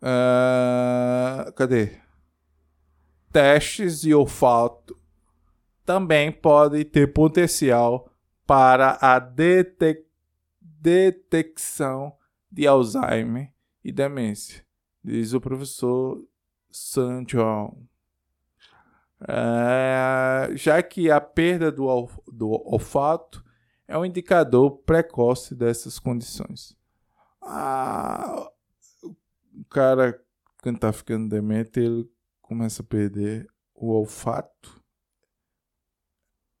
Uh, 0.00 1.52
cadê? 1.54 2.00
Testes 3.30 4.00
de 4.00 4.14
olfato 4.14 5.01
também 5.84 6.30
podem 6.30 6.84
ter 6.84 7.12
potencial 7.12 8.10
para 8.46 8.98
a 9.00 9.18
detec 9.18 10.04
detecção 10.60 12.12
de 12.50 12.66
Alzheimer 12.66 13.52
e 13.84 13.92
demência, 13.92 14.64
diz 15.02 15.32
o 15.32 15.40
professor 15.40 16.20
San 16.70 17.22
John. 17.24 17.86
Uh, 19.20 20.56
já 20.56 20.82
que 20.82 21.08
a 21.08 21.20
perda 21.20 21.70
do, 21.70 22.08
do 22.26 22.50
olfato 22.50 23.44
é 23.86 23.96
um 23.96 24.04
indicador 24.04 24.78
precoce 24.78 25.54
dessas 25.54 26.00
condições. 26.00 26.76
Ah, 27.40 28.50
o 29.02 29.64
cara, 29.66 30.20
quando 30.60 30.80
tá 30.80 30.92
ficando 30.92 31.28
demente, 31.28 31.78
ele 31.78 32.10
começa 32.40 32.82
a 32.82 32.86
perder 32.86 33.46
o 33.74 33.92
olfato. 33.92 34.81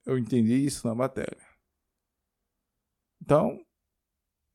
Eu 0.04 0.18
entendi 0.18 0.54
isso 0.54 0.86
na 0.86 0.94
matéria. 0.94 1.36
Então, 3.20 3.58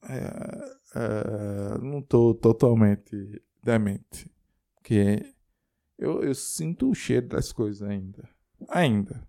é, 0.04 0.78
é, 0.96 1.78
não 1.80 2.02
tô 2.02 2.34
totalmente 2.34 3.42
demente. 3.64 4.30
Porque 4.76 5.34
eu, 5.98 6.24
eu 6.24 6.36
sinto 6.36 6.90
o 6.90 6.96
cheiro 6.96 7.28
das 7.28 7.52
coisas 7.52 7.88
ainda. 7.88 8.28
Ainda. 8.70 9.28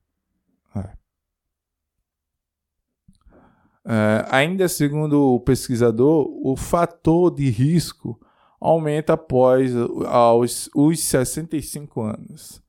É. 0.75 0.99
É, 3.91 4.27
ainda 4.31 4.69
segundo 4.69 5.35
o 5.35 5.41
pesquisador, 5.41 6.29
o 6.45 6.57
fator 6.57 7.35
de 7.35 7.49
risco 7.49 8.21
aumenta 8.61 9.15
após 9.15 9.73
aos, 10.07 10.69
os 10.75 11.01
65 11.01 12.03
anos. 12.03 12.63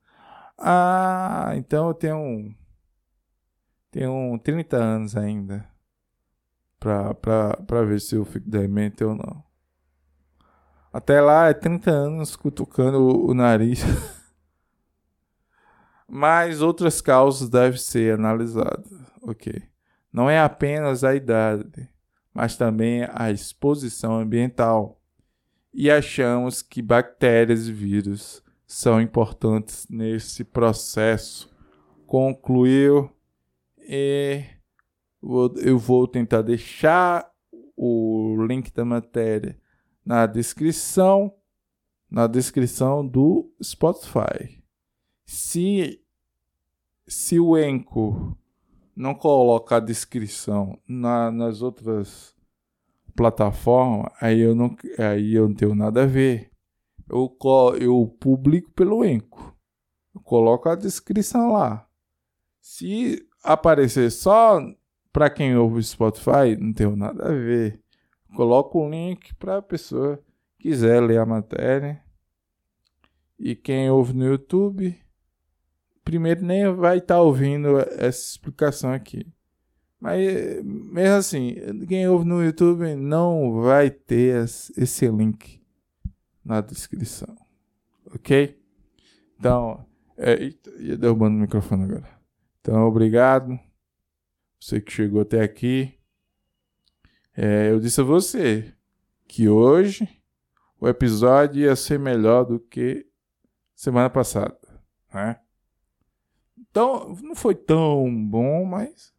Ah, 0.56 1.52
então 1.56 1.88
eu 1.88 1.94
tenho, 1.94 2.54
tenho 3.90 4.38
30 4.38 4.76
anos 4.76 5.16
ainda 5.16 5.68
para 6.78 7.84
ver 7.84 8.00
se 8.00 8.14
eu 8.14 8.24
fico 8.24 8.48
demente 8.48 9.04
ou 9.04 9.14
não. 9.14 9.44
Até 10.92 11.20
lá 11.20 11.48
é 11.48 11.54
30 11.54 11.90
anos 11.90 12.34
cutucando 12.34 12.98
o, 12.98 13.30
o 13.30 13.34
nariz. 13.34 13.82
Mas 16.08 16.60
outras 16.60 17.00
causas 17.00 17.48
devem 17.48 17.78
ser 17.78 18.14
analisadas, 18.14 18.90
ok? 19.22 19.62
Não 20.12 20.28
é 20.28 20.40
apenas 20.40 21.04
a 21.04 21.14
idade, 21.14 21.88
mas 22.34 22.56
também 22.56 23.06
a 23.12 23.30
exposição 23.30 24.18
ambiental 24.18 25.00
e 25.72 25.88
achamos 25.88 26.62
que 26.62 26.82
bactérias 26.82 27.68
e 27.68 27.72
vírus 27.72 28.42
são 28.66 29.00
importantes 29.00 29.86
nesse 29.88 30.42
processo. 30.42 31.48
Concluiu 32.06 33.08
e 33.82 34.44
eu 35.56 35.78
vou 35.78 36.06
tentar 36.06 36.42
deixar 36.42 37.30
o 37.76 38.36
link 38.46 38.72
da 38.72 38.84
matéria 38.84 39.58
na 40.04 40.26
descrição 40.26 41.34
na 42.10 42.26
descrição 42.26 43.06
do 43.06 43.52
Spotify. 43.62 44.60
Se 45.24 46.02
se 47.06 47.38
o 47.38 47.56
Enco 47.56 48.36
não 48.94 49.14
coloca 49.14 49.76
a 49.76 49.80
descrição 49.80 50.78
na, 50.86 51.30
nas 51.30 51.62
outras 51.62 52.34
plataformas, 53.14 54.12
aí 54.20 54.40
eu 54.40 54.54
não 54.54 54.76
aí 54.98 55.34
eu 55.34 55.48
não 55.48 55.54
tenho 55.54 55.74
nada 55.74 56.02
a 56.02 56.06
ver. 56.06 56.50
Eu 57.08 57.36
eu 57.80 58.16
publico 58.20 58.70
pelo 58.72 59.04
Enco. 59.04 59.56
Coloco 60.24 60.68
a 60.68 60.74
descrição 60.74 61.52
lá. 61.52 61.88
Se 62.60 63.28
aparecer 63.42 64.10
só 64.10 64.60
para 65.12 65.30
quem 65.30 65.56
ouve 65.56 65.78
o 65.78 65.82
Spotify, 65.82 66.56
não 66.58 66.72
tem 66.72 66.94
nada 66.96 67.28
a 67.28 67.32
ver. 67.32 67.80
Coloco 68.34 68.78
o 68.78 68.88
link 68.88 69.34
para 69.34 69.58
a 69.58 69.62
pessoa 69.62 70.22
quiser 70.60 71.00
ler 71.02 71.18
a 71.18 71.26
matéria. 71.26 72.00
E 73.38 73.56
quem 73.56 73.90
ouve 73.90 74.12
no 74.12 74.26
YouTube, 74.26 74.94
primeiro 76.04 76.44
nem 76.44 76.72
vai 76.74 76.98
estar 76.98 77.14
tá 77.16 77.22
ouvindo 77.22 77.78
essa 77.78 78.32
explicação 78.32 78.92
aqui. 78.92 79.26
Mas 79.98 80.62
mesmo 80.62 81.16
assim, 81.16 81.54
quem 81.88 82.06
ouve 82.08 82.26
no 82.26 82.44
YouTube 82.44 82.94
não 82.94 83.62
vai 83.62 83.90
ter 83.90 84.44
esse 84.44 85.08
link 85.08 85.60
na 86.44 86.60
descrição. 86.60 87.34
Ok? 88.14 88.58
Então, 89.38 89.84
é, 90.16 90.52
ia 90.78 90.96
derrubando 90.96 91.36
o 91.36 91.40
microfone 91.40 91.84
agora. 91.84 92.19
Então, 92.60 92.86
obrigado. 92.86 93.58
Você 94.60 94.80
que 94.80 94.92
chegou 94.92 95.22
até 95.22 95.42
aqui. 95.42 95.98
É, 97.34 97.70
eu 97.70 97.80
disse 97.80 98.00
a 98.00 98.04
você 98.04 98.74
que 99.26 99.48
hoje 99.48 100.06
o 100.78 100.88
episódio 100.88 101.62
ia 101.62 101.74
ser 101.76 101.98
melhor 101.98 102.44
do 102.44 102.58
que 102.58 103.06
semana 103.74 104.10
passada, 104.10 104.58
né? 105.12 105.40
Então, 106.58 107.16
não 107.22 107.34
foi 107.34 107.54
tão 107.54 108.08
bom, 108.28 108.64
mas 108.64 109.12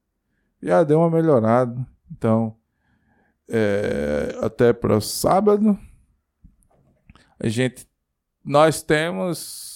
já 0.62 0.84
deu 0.84 0.99
uma 0.99 1.10
melhorada. 1.10 1.86
Então, 2.12 2.56
é, 3.49 4.38
até 4.41 4.71
para 4.71 5.01
sábado, 5.01 5.77
a 7.39 7.47
gente, 7.47 7.88
nós 8.43 8.82
temos 8.84 9.70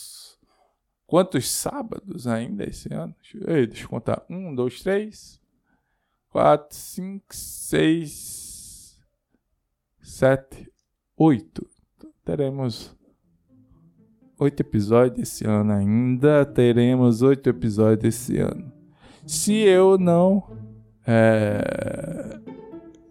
Quantos 1.08 1.50
sábados 1.50 2.26
ainda 2.26 2.68
esse 2.68 2.92
ano? 2.94 3.16
Deixa 3.22 3.84
eu, 3.84 3.90
contar. 3.90 4.26
Um, 4.30 4.56
dois, 4.56 4.82
três, 4.82 5.40
quatro, 6.30 6.76
cinco, 6.76 7.26
seis, 7.30 9.00
sete, 10.02 10.72
oito. 11.16 11.68
teremos 12.24 12.96
oito 14.40 14.60
episódios 14.60 15.30
esse 15.30 15.46
ano 15.46 15.74
ainda. 15.74 16.46
Teremos 16.46 17.22
oito 17.22 17.50
episódios 17.50 18.16
esse 18.16 18.40
ano. 18.40 18.72
Se 19.26 19.54
eu 19.54 19.98
não. 19.98 20.44
É, 21.08 22.40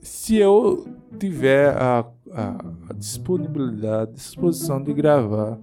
se 0.00 0.36
eu 0.36 0.86
tiver 1.18 1.70
a, 1.76 2.00
a, 2.32 2.56
a 2.90 2.92
disponibilidade, 2.92 4.10
a 4.10 4.14
disposição 4.14 4.82
de 4.82 4.92
gravar 4.92 5.58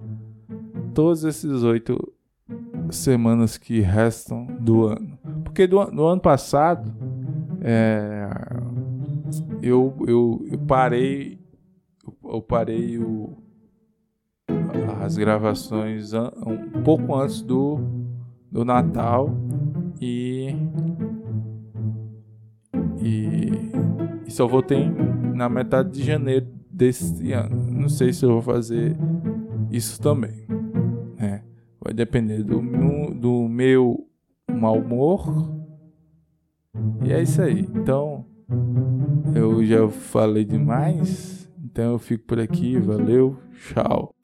todos 0.94 1.24
esses 1.24 1.62
oito 1.62 2.11
semanas 2.96 3.58
que 3.58 3.80
restam 3.80 4.46
do 4.60 4.86
ano. 4.86 5.18
Porque 5.44 5.66
do, 5.66 5.84
no 5.90 6.06
ano 6.06 6.20
passado 6.20 6.92
é, 7.60 8.28
eu, 9.62 9.94
eu, 10.06 10.44
eu 10.50 10.58
parei 10.58 11.42
eu 12.24 12.40
parei 12.40 12.98
o, 12.98 13.36
as 15.02 15.16
gravações 15.16 16.12
um 16.14 16.82
pouco 16.82 17.14
antes 17.14 17.42
do, 17.42 17.78
do 18.50 18.64
Natal 18.64 19.30
e, 20.00 20.54
e, 23.00 23.50
e 24.26 24.30
só 24.30 24.46
voltei 24.46 24.90
na 25.34 25.48
metade 25.48 25.90
de 25.90 26.02
janeiro 26.02 26.46
desse 26.70 27.32
ano. 27.32 27.70
Não 27.70 27.88
sei 27.88 28.12
se 28.12 28.24
eu 28.24 28.30
vou 28.30 28.42
fazer 28.42 28.96
isso 29.70 30.00
também. 30.00 30.41
Vai 31.82 31.92
depender 31.92 32.42
do, 32.44 32.60
do 33.14 33.48
meu 33.48 34.06
mau 34.50 34.78
humor. 34.78 35.52
E 37.04 37.12
é 37.12 37.20
isso 37.20 37.42
aí. 37.42 37.60
Então, 37.74 38.24
eu 39.34 39.64
já 39.64 39.88
falei 39.88 40.44
demais. 40.44 41.50
Então 41.64 41.92
eu 41.92 41.98
fico 41.98 42.24
por 42.24 42.38
aqui. 42.38 42.78
Valeu. 42.78 43.36
Tchau. 43.52 44.14